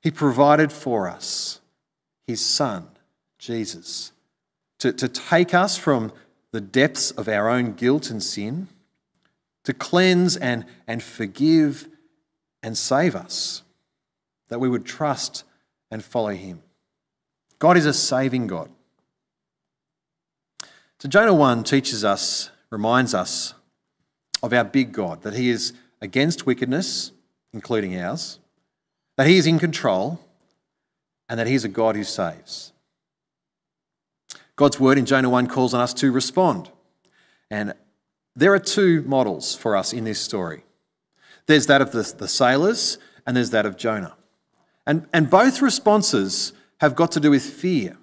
He 0.00 0.10
provided 0.10 0.70
for 0.70 1.08
us 1.08 1.60
His 2.26 2.44
Son, 2.44 2.88
Jesus, 3.38 4.12
to, 4.78 4.92
to 4.92 5.08
take 5.08 5.54
us 5.54 5.76
from 5.76 6.12
the 6.52 6.60
depths 6.60 7.10
of 7.10 7.28
our 7.28 7.48
own 7.48 7.72
guilt 7.72 8.10
and 8.10 8.22
sin 8.22 8.68
to 9.68 9.74
cleanse 9.74 10.34
and, 10.34 10.64
and 10.86 11.02
forgive 11.02 11.88
and 12.62 12.74
save 12.74 13.14
us, 13.14 13.62
that 14.48 14.60
we 14.60 14.68
would 14.68 14.86
trust 14.86 15.44
and 15.90 16.02
follow 16.02 16.30
him. 16.30 16.62
God 17.58 17.76
is 17.76 17.84
a 17.84 17.92
saving 17.92 18.46
God. 18.46 18.70
So, 21.00 21.08
Jonah 21.08 21.34
1 21.34 21.62
teaches 21.62 22.04
us, 22.04 22.50
reminds 22.70 23.14
us 23.14 23.54
of 24.42 24.52
our 24.52 24.64
big 24.64 24.92
God, 24.92 25.22
that 25.22 25.34
he 25.34 25.48
is 25.48 25.72
against 26.00 26.44
wickedness, 26.44 27.12
including 27.52 28.00
ours, 28.00 28.40
that 29.16 29.28
he 29.28 29.36
is 29.36 29.46
in 29.46 29.60
control, 29.60 30.20
and 31.28 31.38
that 31.38 31.46
he 31.46 31.54
is 31.54 31.64
a 31.64 31.68
God 31.68 31.94
who 31.94 32.02
saves. 32.02 32.72
God's 34.56 34.80
word 34.80 34.98
in 34.98 35.06
Jonah 35.06 35.30
1 35.30 35.46
calls 35.46 35.72
on 35.72 35.80
us 35.80 35.94
to 35.94 36.10
respond. 36.10 36.68
And 37.48 37.74
there 38.34 38.52
are 38.52 38.58
two 38.58 39.02
models 39.02 39.54
for 39.54 39.76
us 39.76 39.92
in 39.92 40.04
this 40.04 40.20
story 40.20 40.64
there's 41.46 41.66
that 41.66 41.80
of 41.80 41.92
the, 41.92 42.02
the 42.18 42.28
sailors, 42.28 42.98
and 43.26 43.34
there's 43.34 43.50
that 43.50 43.64
of 43.64 43.78
Jonah. 43.78 44.14
And, 44.86 45.06
and 45.14 45.30
both 45.30 45.62
responses 45.62 46.52
have 46.80 46.94
got 46.94 47.10
to 47.12 47.20
do 47.20 47.30
with 47.30 47.42
fear. 47.42 47.96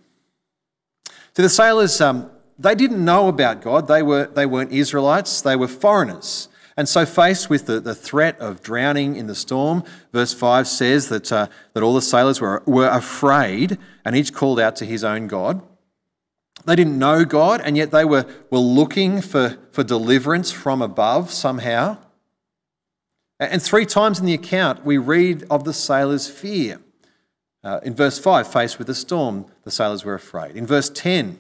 To 1.36 1.42
the 1.44 1.50
sailors, 1.50 2.02
um, 2.02 2.32
they 2.58 2.76
didn't 2.76 3.04
know 3.04 3.28
about 3.28 3.62
God. 3.62 3.88
They, 3.88 4.02
were, 4.02 4.28
they 4.28 4.46
weren't 4.46 4.72
Israelites, 4.72 5.42
they 5.42 5.56
were 5.56 5.68
foreigners. 5.68 6.48
And 6.78 6.90
so, 6.90 7.06
faced 7.06 7.50
with 7.50 7.68
the, 7.68 7.80
the 7.80 7.96
threat 7.96 8.38
of 8.40 8.62
drowning 8.62 9.16
in 9.16 9.28
the 9.28 9.36
storm, 9.36 9.84
verse 10.12 10.34
5 10.34 10.68
says 10.68 11.08
that, 11.08 11.32
uh, 11.32 11.48
that 11.74 11.84
all 11.84 11.94
the 11.94 12.02
sailors 12.02 12.42
were, 12.42 12.62
were 12.66 12.90
afraid 12.90 13.78
and 14.04 14.16
each 14.16 14.34
called 14.34 14.60
out 14.60 14.76
to 14.78 14.86
his 14.86 15.04
own 15.04 15.28
God. 15.28 15.62
They 16.66 16.76
didn't 16.76 17.00
know 17.00 17.24
God, 17.24 17.62
and 17.64 17.78
yet 17.78 17.92
they 17.92 18.04
were, 18.04 18.26
were 18.50 18.60
looking 18.60 19.22
for, 19.22 19.58
for 19.72 19.84
deliverance 19.84 20.52
from 20.52 20.82
above 20.82 21.32
somehow. 21.32 21.98
And 23.40 23.62
three 23.62 23.86
times 23.86 24.20
in 24.20 24.26
the 24.26 24.34
account, 24.34 24.86
we 24.86 24.98
read 24.98 25.46
of 25.50 25.64
the 25.64 25.74
sailors' 25.74 26.28
fear. 26.28 26.82
Uh, 27.64 27.80
in 27.84 27.96
verse 27.96 28.20
5, 28.20 28.52
faced 28.52 28.80
with 28.80 28.90
a 28.90 28.96
storm, 28.96 29.46
the 29.64 29.72
sailors 29.72 30.06
were 30.06 30.14
afraid. 30.14 30.56
In 30.56 30.66
verse 30.66 30.90
10, 30.90 31.40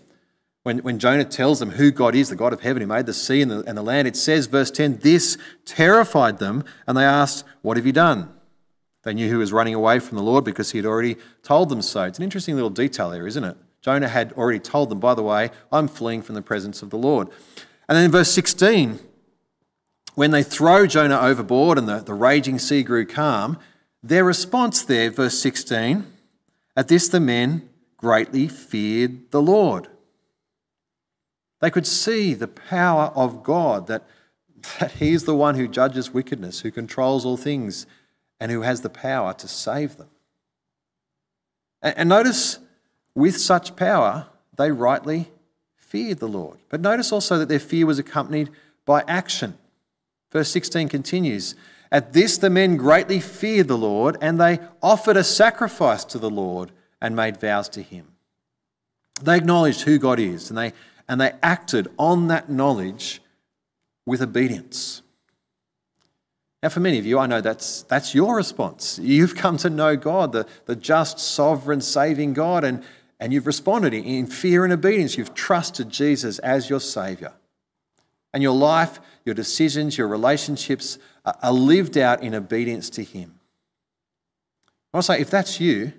when, 0.66 0.80
when 0.80 0.98
Jonah 0.98 1.26
tells 1.26 1.60
them 1.60 1.70
who 1.70 1.92
God 1.92 2.16
is, 2.16 2.30
the 2.30 2.36
God 2.36 2.52
of 2.52 2.62
heaven 2.62 2.82
who 2.82 2.88
made 2.88 3.06
the 3.06 3.14
sea 3.14 3.44
and 3.44 3.52
the, 3.52 3.64
and 3.68 3.78
the 3.78 3.84
land, 3.84 4.08
it 4.08 4.16
says, 4.16 4.48
verse 4.48 4.72
10, 4.72 4.98
this 4.98 5.38
terrified 5.64 6.40
them, 6.40 6.64
and 6.88 6.98
they 6.98 7.04
asked, 7.04 7.46
What 7.62 7.78
have 7.78 7.86
you 7.86 7.92
done? 7.92 8.34
They 9.04 9.14
knew 9.14 9.28
he 9.28 9.36
was 9.36 9.54
running 9.54 9.76
away 9.76 10.00
from 10.00 10.18
the 10.18 10.24
Lord 10.24 10.44
because 10.44 10.72
he 10.72 10.80
had 10.80 10.88
already 10.88 11.18
told 11.44 11.70
them 11.70 11.84
so. 11.84 12.06
It's 12.06 12.18
an 12.18 12.24
interesting 12.24 12.56
little 12.56 12.72
detail 12.72 13.12
there, 13.12 13.28
isn't 13.28 13.44
it? 13.44 13.56
Jonah 13.84 14.08
had 14.08 14.34
already 14.34 14.58
told 14.58 14.90
them, 14.90 15.00
by 15.00 15.14
the 15.14 15.22
way, 15.22 15.52
I'm 15.72 15.88
fleeing 15.88 16.24
from 16.24 16.34
the 16.34 16.42
presence 16.42 16.82
of 16.82 16.90
the 16.90 16.98
Lord. 16.98 17.30
And 17.88 17.96
then 17.96 18.06
in 18.06 18.12
verse 18.12 18.32
16, 18.32 18.98
when 20.16 20.32
they 20.32 20.42
throw 20.42 20.88
Jonah 20.88 21.20
overboard 21.20 21.78
and 21.78 21.88
the, 21.88 22.00
the 22.00 22.16
raging 22.16 22.58
sea 22.58 22.82
grew 22.82 23.06
calm, 23.06 23.60
their 24.02 24.24
response 24.24 24.82
there, 24.82 25.12
verse 25.12 25.38
16, 25.38 26.12
at 26.76 26.88
this 26.88 27.08
the 27.08 27.20
men 27.20 27.70
greatly 27.98 28.48
feared 28.48 29.30
the 29.30 29.44
Lord. 29.44 29.90
They 31.66 31.72
could 31.72 31.88
see 31.88 32.36
the 32.36 32.48
power 32.48 33.12
of 33.16 33.42
God, 33.42 33.88
that, 33.88 34.04
that 34.80 34.92
He 34.92 35.14
is 35.14 35.24
the 35.24 35.34
one 35.34 35.56
who 35.56 35.68
judges 35.68 36.14
wickedness, 36.14 36.60
who 36.60 36.70
controls 36.70 37.26
all 37.26 37.38
things, 37.38 37.88
and 38.40 38.52
who 38.52 38.62
has 38.62 38.82
the 38.82 38.90
power 38.92 39.34
to 39.34 39.48
save 39.48 39.98
them. 39.98 40.10
And, 41.82 41.98
and 41.98 42.10
notice 42.10 42.60
with 43.16 43.38
such 43.38 43.76
power, 43.76 44.28
they 44.56 44.70
rightly 44.70 45.32
feared 45.76 46.20
the 46.20 46.28
Lord. 46.28 46.60
But 46.70 46.82
notice 46.82 47.12
also 47.12 47.40
that 47.40 47.50
their 47.50 47.58
fear 47.58 47.88
was 47.88 47.98
accompanied 47.98 48.52
by 48.86 49.04
action. 49.08 49.58
Verse 50.32 50.52
16 50.52 50.88
continues 50.88 51.56
At 51.92 52.14
this 52.14 52.38
the 52.38 52.52
men 52.52 52.78
greatly 52.78 53.20
feared 53.20 53.70
the 53.70 53.76
Lord, 53.76 54.18
and 54.22 54.40
they 54.40 54.60
offered 54.84 55.18
a 55.18 55.24
sacrifice 55.24 56.06
to 56.06 56.20
the 56.20 56.30
Lord 56.30 56.72
and 57.02 57.16
made 57.16 57.42
vows 57.42 57.70
to 57.70 57.82
him. 57.82 58.10
They 59.20 59.38
acknowledged 59.38 59.82
who 59.82 59.98
God 59.98 60.20
is, 60.20 60.52
and 60.52 60.58
they, 60.60 60.74
and 61.08 61.22
they 61.22 61.34
acted 61.44 61.88
on 61.98 62.28
that 62.28 62.50
knowledge 62.50 63.22
with 64.06 64.22
obedience. 64.22 65.02
Now, 66.64 66.70
for 66.70 66.80
many 66.80 66.98
of 66.98 67.06
you, 67.06 67.20
I 67.20 67.28
know 67.28 67.42
that's, 67.42 67.84
that's 67.84 68.16
your 68.16 68.36
response. 68.36 68.98
You've 69.00 69.36
come 69.36 69.58
to 69.58 69.70
know 69.70 69.96
God, 69.96 70.32
the, 70.32 70.48
the 70.66 70.76
just, 70.76 71.20
sovereign, 71.20 71.80
saving 71.82 72.34
God, 72.34 72.64
and, 72.64 72.84
and 73.20 73.32
you've 73.32 73.46
responded 73.46 73.94
in 73.94 74.26
fear 74.26 74.64
and 74.64 74.74
obedience. 74.74 75.18
You've 75.18 75.36
trusted 75.36 75.90
Jesus 75.90 76.40
as 76.40 76.70
your 76.70 76.80
Saviour. 76.80 77.34
And 78.34 78.42
your 78.42 78.56
life, 78.56 79.00
your 79.24 79.36
decisions, 79.36 79.98
your 79.98 80.08
relationships 80.08 80.98
are 81.24 81.54
lived 81.54 81.98
out 81.98 82.24
in 82.24 82.34
obedience 82.34 82.90
to 82.92 83.04
Him. 83.04 83.40
I 84.92 84.98
want 84.98 85.06
to 85.06 85.14
say, 85.14 85.22
if 85.22 85.30
that's 85.30 85.60
you, 85.60 85.94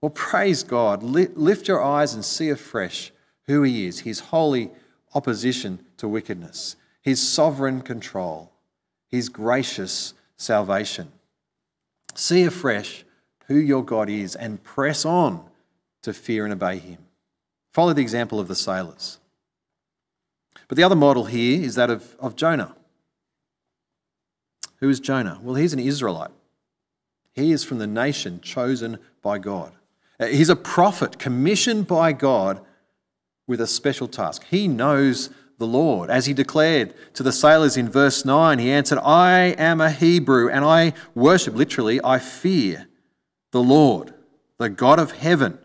well, 0.00 0.10
praise 0.10 0.62
God. 0.62 1.02
Lift 1.02 1.68
your 1.68 1.82
eyes 1.82 2.14
and 2.14 2.24
see 2.24 2.48
afresh 2.48 3.12
who 3.50 3.62
He 3.62 3.86
is, 3.86 4.00
His 4.00 4.20
holy 4.20 4.70
opposition 5.14 5.84
to 5.98 6.08
wickedness, 6.08 6.76
His 7.02 7.26
sovereign 7.26 7.82
control, 7.82 8.52
His 9.08 9.28
gracious 9.28 10.14
salvation. 10.36 11.12
See 12.14 12.44
afresh 12.44 13.04
who 13.46 13.56
your 13.56 13.84
God 13.84 14.08
is 14.08 14.36
and 14.36 14.62
press 14.62 15.04
on 15.04 15.44
to 16.02 16.12
fear 16.12 16.44
and 16.44 16.52
obey 16.52 16.78
him. 16.78 16.98
Follow 17.72 17.92
the 17.92 18.02
example 18.02 18.40
of 18.40 18.48
the 18.48 18.54
sailors. 18.54 19.18
But 20.68 20.76
the 20.76 20.82
other 20.82 20.96
model 20.96 21.24
here 21.26 21.62
is 21.62 21.74
that 21.74 21.90
of, 21.90 22.16
of 22.18 22.36
Jonah. 22.36 22.74
Who 24.76 24.88
is 24.88 25.00
Jonah? 25.00 25.40
Well, 25.42 25.56
he's 25.56 25.72
an 25.72 25.78
Israelite. 25.78 26.30
He 27.32 27.52
is 27.52 27.64
from 27.64 27.78
the 27.78 27.86
nation 27.86 28.40
chosen 28.40 28.98
by 29.22 29.38
God. 29.38 29.72
Uh, 30.18 30.26
he's 30.26 30.48
a 30.48 30.56
prophet 30.56 31.18
commissioned 31.18 31.86
by 31.86 32.12
God 32.12 32.60
with 33.50 33.60
a 33.60 33.66
special 33.66 34.06
task. 34.06 34.44
He 34.48 34.68
knows 34.68 35.28
the 35.58 35.66
Lord. 35.66 36.08
As 36.08 36.26
he 36.26 36.32
declared 36.32 36.94
to 37.14 37.24
the 37.24 37.32
sailors 37.32 37.76
in 37.76 37.90
verse 37.90 38.24
9, 38.24 38.60
he 38.60 38.70
answered, 38.70 39.00
I 39.00 39.56
am 39.58 39.80
a 39.80 39.90
Hebrew 39.90 40.48
and 40.48 40.64
I 40.64 40.94
worship, 41.16 41.56
literally, 41.56 42.00
I 42.02 42.20
fear 42.20 42.86
the 43.50 43.60
Lord, 43.60 44.14
the 44.58 44.70
God 44.70 45.00
of 45.00 45.10
heaven 45.10 45.58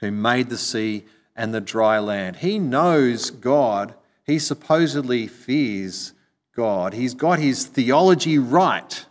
who 0.00 0.10
made 0.10 0.48
the 0.48 0.58
sea 0.58 1.04
and 1.36 1.54
the 1.54 1.60
dry 1.60 2.00
land. 2.00 2.38
He 2.38 2.58
knows 2.58 3.30
God. 3.30 3.94
He 4.24 4.40
supposedly 4.40 5.28
fears 5.28 6.14
God. 6.56 6.92
He's 6.92 7.14
got 7.14 7.38
his 7.38 7.66
theology 7.66 8.36
right, 8.36 9.06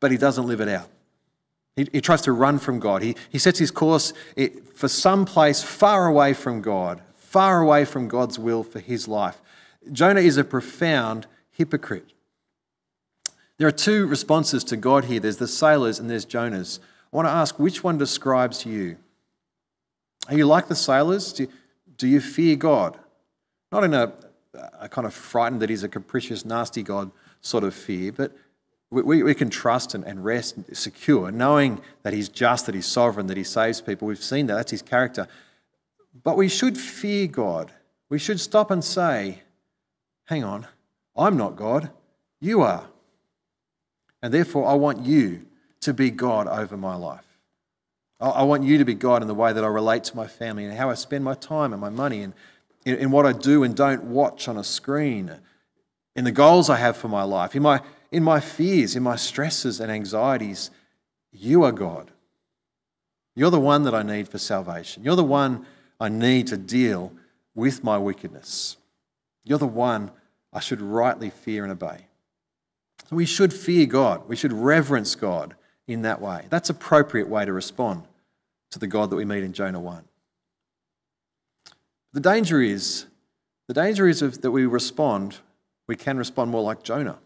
but 0.00 0.10
he 0.10 0.16
doesn't 0.16 0.46
live 0.46 0.62
it 0.62 0.68
out. 0.68 0.88
He, 1.80 1.88
he 1.92 2.00
tries 2.00 2.20
to 2.22 2.32
run 2.32 2.58
from 2.58 2.78
God. 2.78 3.02
He, 3.02 3.16
he 3.30 3.38
sets 3.38 3.58
his 3.58 3.70
course 3.70 4.12
eh, 4.36 4.50
for 4.74 4.86
some 4.86 5.24
place 5.24 5.62
far 5.62 6.06
away 6.06 6.34
from 6.34 6.60
God, 6.60 7.00
far 7.14 7.62
away 7.62 7.86
from 7.86 8.06
God's 8.06 8.38
will 8.38 8.62
for 8.62 8.80
his 8.80 9.08
life. 9.08 9.40
Jonah 9.90 10.20
is 10.20 10.36
a 10.36 10.44
profound 10.44 11.26
hypocrite. 11.50 12.12
There 13.56 13.66
are 13.66 13.72
two 13.72 14.06
responses 14.06 14.62
to 14.64 14.76
God 14.76 15.06
here 15.06 15.20
there's 15.20 15.38
the 15.38 15.48
sailors 15.48 15.98
and 15.98 16.10
there's 16.10 16.26
Jonah's. 16.26 16.80
I 17.12 17.16
want 17.16 17.26
to 17.26 17.32
ask 17.32 17.58
which 17.58 17.82
one 17.82 17.96
describes 17.96 18.66
you? 18.66 18.98
Are 20.28 20.34
you 20.34 20.46
like 20.46 20.68
the 20.68 20.74
sailors? 20.74 21.32
Do 21.32 21.48
do 21.96 22.06
you 22.06 22.20
fear 22.20 22.56
God? 22.56 22.98
Not 23.72 23.84
in 23.84 23.94
a, 23.94 24.12
a, 24.80 24.88
kind 24.88 25.06
of 25.06 25.14
frightened 25.14 25.60
that 25.62 25.68
he's 25.70 25.82
a 25.82 25.88
capricious, 25.88 26.44
nasty 26.44 26.82
God 26.82 27.10
sort 27.42 27.62
of 27.62 27.74
fear, 27.74 28.10
but 28.10 28.32
we, 28.90 29.22
we 29.22 29.34
can 29.34 29.50
trust 29.50 29.94
and, 29.94 30.04
and 30.04 30.24
rest 30.24 30.56
secure, 30.72 31.30
knowing 31.30 31.80
that 32.02 32.12
he's 32.12 32.28
just, 32.28 32.66
that 32.66 32.74
he's 32.74 32.86
sovereign, 32.86 33.28
that 33.28 33.36
he 33.36 33.44
saves 33.44 33.80
people. 33.80 34.08
We've 34.08 34.22
seen 34.22 34.46
that, 34.48 34.54
that's 34.54 34.72
his 34.72 34.82
character. 34.82 35.28
But 36.24 36.36
we 36.36 36.48
should 36.48 36.76
fear 36.76 37.28
God. 37.28 37.70
We 38.08 38.18
should 38.18 38.40
stop 38.40 38.70
and 38.70 38.84
say, 38.84 39.42
hang 40.24 40.42
on, 40.42 40.66
I'm 41.16 41.36
not 41.36 41.54
God, 41.54 41.90
you 42.40 42.62
are. 42.62 42.86
And 44.22 44.34
therefore, 44.34 44.66
I 44.66 44.74
want 44.74 45.06
you 45.06 45.46
to 45.80 45.94
be 45.94 46.10
God 46.10 46.48
over 46.48 46.76
my 46.76 46.96
life. 46.96 47.24
I 48.20 48.42
want 48.42 48.64
you 48.64 48.76
to 48.76 48.84
be 48.84 48.94
God 48.94 49.22
in 49.22 49.28
the 49.28 49.34
way 49.34 49.52
that 49.52 49.64
I 49.64 49.68
relate 49.68 50.04
to 50.04 50.16
my 50.16 50.26
family 50.26 50.66
and 50.66 50.76
how 50.76 50.90
I 50.90 50.94
spend 50.94 51.24
my 51.24 51.32
time 51.34 51.72
and 51.72 51.80
my 51.80 51.88
money 51.88 52.22
and 52.22 52.34
in 52.84 53.10
what 53.10 53.24
I 53.24 53.32
do 53.32 53.62
and 53.62 53.74
don't 53.74 54.04
watch 54.04 54.46
on 54.46 54.58
a 54.58 54.64
screen. 54.64 55.38
in 56.16 56.24
the 56.24 56.32
goals 56.32 56.68
I 56.68 56.76
have 56.76 56.96
for 56.96 57.08
my 57.08 57.22
life, 57.22 57.54
in 57.54 57.62
my, 57.62 57.80
in 58.12 58.22
my 58.22 58.40
fears, 58.40 58.96
in 58.96 59.02
my 59.02 59.16
stresses 59.16 59.80
and 59.80 59.90
anxieties, 59.90 60.70
you 61.32 61.62
are 61.62 61.72
God. 61.72 62.10
You're 63.36 63.50
the 63.50 63.60
one 63.60 63.84
that 63.84 63.94
I 63.94 64.02
need 64.02 64.28
for 64.28 64.38
salvation. 64.38 65.04
You're 65.04 65.16
the 65.16 65.24
one 65.24 65.66
I 66.00 66.08
need 66.08 66.48
to 66.48 66.56
deal 66.56 67.12
with 67.54 67.84
my 67.84 67.98
wickedness. 67.98 68.76
You're 69.44 69.58
the 69.58 69.66
one 69.66 70.10
I 70.52 70.60
should 70.60 70.80
rightly 70.80 71.30
fear 71.30 71.62
and 71.62 71.72
obey. 71.72 72.06
So 73.08 73.16
we 73.16 73.26
should 73.26 73.52
fear 73.52 73.86
God. 73.86 74.28
We 74.28 74.36
should 74.36 74.52
reverence 74.52 75.14
God 75.14 75.54
in 75.86 76.02
that 76.02 76.20
way. 76.20 76.46
That's 76.50 76.70
appropriate 76.70 77.28
way 77.28 77.44
to 77.44 77.52
respond 77.52 78.04
to 78.70 78.78
the 78.78 78.86
God 78.86 79.10
that 79.10 79.16
we 79.16 79.24
meet 79.24 79.42
in 79.42 79.52
Jonah 79.52 79.80
1. 79.80 80.04
The 82.12 82.20
danger 82.20 82.60
is, 82.60 83.06
the 83.68 83.74
danger 83.74 84.08
is 84.08 84.20
that 84.20 84.50
we 84.50 84.66
respond, 84.66 85.38
we 85.86 85.96
can 85.96 86.18
respond 86.18 86.50
more 86.50 86.62
like 86.62 86.82
Jonah. 86.82 87.18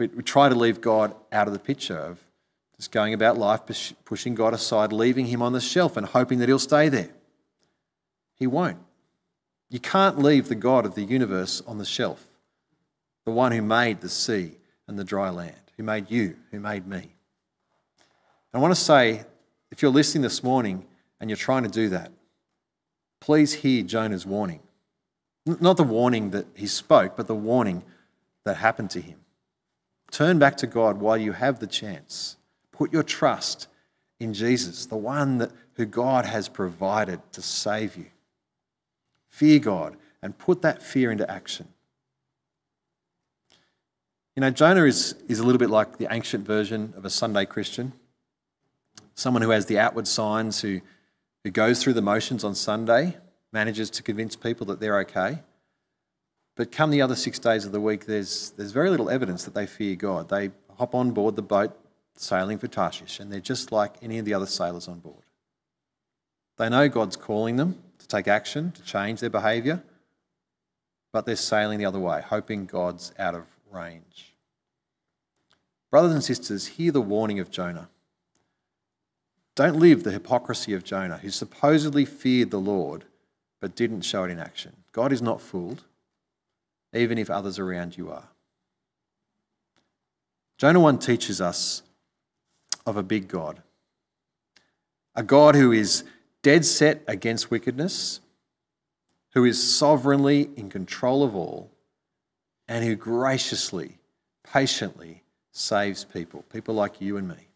We, 0.00 0.06
we 0.06 0.22
try 0.22 0.48
to 0.48 0.54
leave 0.54 0.80
God 0.80 1.14
out 1.30 1.46
of 1.46 1.52
the 1.52 1.58
picture 1.58 1.98
of 1.98 2.24
just 2.78 2.90
going 2.90 3.12
about 3.12 3.36
life, 3.36 3.60
pushing 4.06 4.34
God 4.34 4.54
aside, 4.54 4.94
leaving 4.94 5.26
him 5.26 5.42
on 5.42 5.52
the 5.52 5.60
shelf 5.60 5.94
and 5.94 6.06
hoping 6.06 6.38
that 6.38 6.48
he'll 6.48 6.58
stay 6.58 6.88
there. 6.88 7.10
He 8.34 8.46
won't. 8.46 8.78
You 9.68 9.78
can't 9.78 10.18
leave 10.18 10.48
the 10.48 10.54
God 10.54 10.86
of 10.86 10.94
the 10.94 11.02
universe 11.02 11.62
on 11.66 11.76
the 11.76 11.84
shelf, 11.84 12.24
the 13.26 13.30
one 13.30 13.52
who 13.52 13.60
made 13.60 14.00
the 14.00 14.08
sea 14.08 14.52
and 14.88 14.98
the 14.98 15.04
dry 15.04 15.28
land, 15.28 15.60
who 15.76 15.82
made 15.82 16.10
you, 16.10 16.34
who 16.50 16.60
made 16.60 16.86
me. 16.86 17.12
I 18.54 18.58
want 18.58 18.74
to 18.74 18.80
say, 18.80 19.24
if 19.70 19.82
you're 19.82 19.90
listening 19.90 20.22
this 20.22 20.42
morning 20.42 20.86
and 21.20 21.28
you're 21.28 21.36
trying 21.36 21.64
to 21.64 21.68
do 21.68 21.90
that, 21.90 22.10
please 23.20 23.52
hear 23.52 23.82
Jonah's 23.82 24.24
warning. 24.24 24.60
Not 25.44 25.76
the 25.76 25.82
warning 25.82 26.30
that 26.30 26.46
he 26.54 26.66
spoke, 26.66 27.18
but 27.18 27.26
the 27.26 27.34
warning 27.34 27.82
that 28.46 28.56
happened 28.56 28.88
to 28.92 29.00
him. 29.02 29.19
Turn 30.10 30.38
back 30.38 30.56
to 30.58 30.66
God 30.66 31.00
while 31.00 31.16
you 31.16 31.32
have 31.32 31.58
the 31.58 31.66
chance. 31.66 32.36
Put 32.72 32.92
your 32.92 33.02
trust 33.02 33.68
in 34.18 34.34
Jesus, 34.34 34.86
the 34.86 34.96
one 34.96 35.38
that, 35.38 35.50
who 35.74 35.86
God 35.86 36.26
has 36.26 36.48
provided 36.48 37.20
to 37.32 37.42
save 37.42 37.96
you. 37.96 38.06
Fear 39.28 39.60
God 39.60 39.96
and 40.22 40.36
put 40.36 40.62
that 40.62 40.82
fear 40.82 41.10
into 41.10 41.30
action. 41.30 41.68
You 44.36 44.42
know, 44.42 44.50
Jonah 44.50 44.84
is, 44.84 45.14
is 45.28 45.38
a 45.38 45.44
little 45.44 45.58
bit 45.58 45.70
like 45.70 45.98
the 45.98 46.08
ancient 46.10 46.46
version 46.46 46.94
of 46.96 47.04
a 47.04 47.10
Sunday 47.10 47.46
Christian 47.46 47.92
someone 49.20 49.42
who 49.42 49.50
has 49.50 49.66
the 49.66 49.78
outward 49.78 50.08
signs, 50.08 50.62
who, 50.62 50.80
who 51.44 51.50
goes 51.50 51.82
through 51.82 51.92
the 51.92 52.02
motions 52.02 52.42
on 52.42 52.54
Sunday, 52.54 53.16
manages 53.52 53.90
to 53.90 54.02
convince 54.02 54.34
people 54.34 54.66
that 54.66 54.80
they're 54.80 54.98
okay. 55.00 55.40
But 56.60 56.72
come 56.72 56.90
the 56.90 57.00
other 57.00 57.16
six 57.16 57.38
days 57.38 57.64
of 57.64 57.72
the 57.72 57.80
week, 57.80 58.04
there's, 58.04 58.50
there's 58.50 58.72
very 58.72 58.90
little 58.90 59.08
evidence 59.08 59.44
that 59.44 59.54
they 59.54 59.66
fear 59.66 59.96
God. 59.96 60.28
They 60.28 60.50
hop 60.76 60.94
on 60.94 61.12
board 61.12 61.34
the 61.34 61.40
boat 61.40 61.74
sailing 62.16 62.58
for 62.58 62.68
Tarshish, 62.68 63.18
and 63.18 63.32
they're 63.32 63.40
just 63.40 63.72
like 63.72 63.94
any 64.02 64.18
of 64.18 64.26
the 64.26 64.34
other 64.34 64.44
sailors 64.44 64.86
on 64.86 64.98
board. 64.98 65.22
They 66.58 66.68
know 66.68 66.86
God's 66.90 67.16
calling 67.16 67.56
them 67.56 67.82
to 67.98 68.06
take 68.06 68.28
action, 68.28 68.72
to 68.72 68.82
change 68.82 69.20
their 69.20 69.30
behaviour, 69.30 69.82
but 71.12 71.24
they're 71.24 71.34
sailing 71.34 71.78
the 71.78 71.86
other 71.86 71.98
way, 71.98 72.20
hoping 72.20 72.66
God's 72.66 73.14
out 73.18 73.34
of 73.34 73.46
range. 73.72 74.34
Brothers 75.90 76.12
and 76.12 76.22
sisters, 76.22 76.66
hear 76.66 76.92
the 76.92 77.00
warning 77.00 77.40
of 77.40 77.50
Jonah. 77.50 77.88
Don't 79.54 79.76
live 79.76 80.02
the 80.02 80.12
hypocrisy 80.12 80.74
of 80.74 80.84
Jonah, 80.84 81.16
who 81.16 81.30
supposedly 81.30 82.04
feared 82.04 82.50
the 82.50 82.60
Lord 82.60 83.04
but 83.60 83.74
didn't 83.74 84.02
show 84.02 84.24
it 84.24 84.30
in 84.30 84.38
action. 84.38 84.76
God 84.92 85.10
is 85.10 85.22
not 85.22 85.40
fooled, 85.40 85.84
even 86.92 87.18
if 87.18 87.30
others 87.30 87.58
around 87.58 87.96
you 87.96 88.10
are. 88.10 88.28
Jonah 90.58 90.80
1 90.80 90.98
teaches 90.98 91.40
us 91.40 91.82
of 92.84 92.96
a 92.96 93.02
big 93.02 93.28
God, 93.28 93.62
a 95.14 95.22
God 95.22 95.54
who 95.54 95.72
is 95.72 96.04
dead 96.42 96.64
set 96.64 97.02
against 97.06 97.50
wickedness, 97.50 98.20
who 99.34 99.44
is 99.44 99.76
sovereignly 99.76 100.50
in 100.56 100.68
control 100.68 101.22
of 101.22 101.34
all, 101.34 101.70
and 102.68 102.84
who 102.84 102.94
graciously, 102.94 103.98
patiently 104.44 105.22
saves 105.52 106.04
people, 106.04 106.44
people 106.52 106.74
like 106.74 107.00
you 107.00 107.16
and 107.16 107.28
me. 107.28 107.48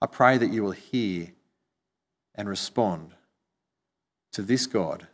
I 0.00 0.06
pray 0.06 0.38
that 0.38 0.50
you 0.50 0.62
will 0.62 0.72
hear 0.72 1.28
and 2.34 2.48
respond 2.48 3.12
to 4.32 4.42
this 4.42 4.66
God 4.66 5.06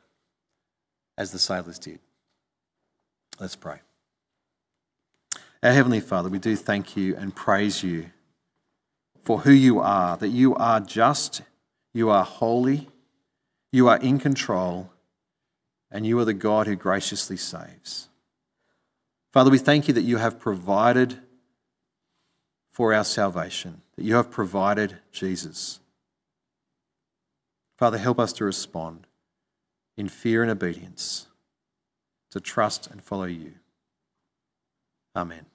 as 1.17 1.33
the 1.33 1.39
sailors 1.39 1.79
did. 1.79 1.99
Let's 3.41 3.57
pray. 3.57 3.81
Our 5.63 5.73
Heavenly 5.73 6.01
Father, 6.01 6.29
we 6.29 6.39
do 6.39 6.57
thank 6.57 6.97
you 6.97 7.17
and 7.17 7.35
praise 7.35 7.83
you 7.83 8.11
for 9.23 9.41
who 9.41 9.53
you 9.53 9.79
are, 9.79 10.17
that 10.17 10.29
you 10.29 10.57
are 10.57 10.81
just, 10.81 11.43
you 11.93 12.11
are 12.11 12.25
holy, 12.25 12.89
you 13.71 13.89
are 13.89 13.99
in 13.99 14.19
control, 14.19 14.91
and 15.91 16.05
you 16.07 16.19
are 16.19 16.25
the 16.25 16.35
God 16.35 16.67
who 16.67 16.75
graciously 16.75 17.37
saves. 17.37 18.09
Father, 19.33 19.51
we 19.51 19.59
thank 19.59 19.87
you 19.87 19.95
that 19.95 20.03
you 20.03 20.17
have 20.17 20.41
provided 20.41 21.19
for 22.71 22.93
our 22.93 23.05
salvation, 23.05 23.83
that 23.97 24.05
you 24.05 24.17
have 24.17 24.31
provided 24.31 24.99
Jesus. 25.13 25.79
Father, 27.77 27.99
help 27.99 28.19
us 28.19 28.33
to 28.33 28.45
respond 28.45 29.07
in 29.97 30.09
fear 30.09 30.43
and 30.43 30.51
obedience, 30.51 31.28
to 32.31 32.41
trust 32.41 32.87
and 32.87 33.03
follow 33.03 33.25
you. 33.25 33.55
Amen. 35.17 35.47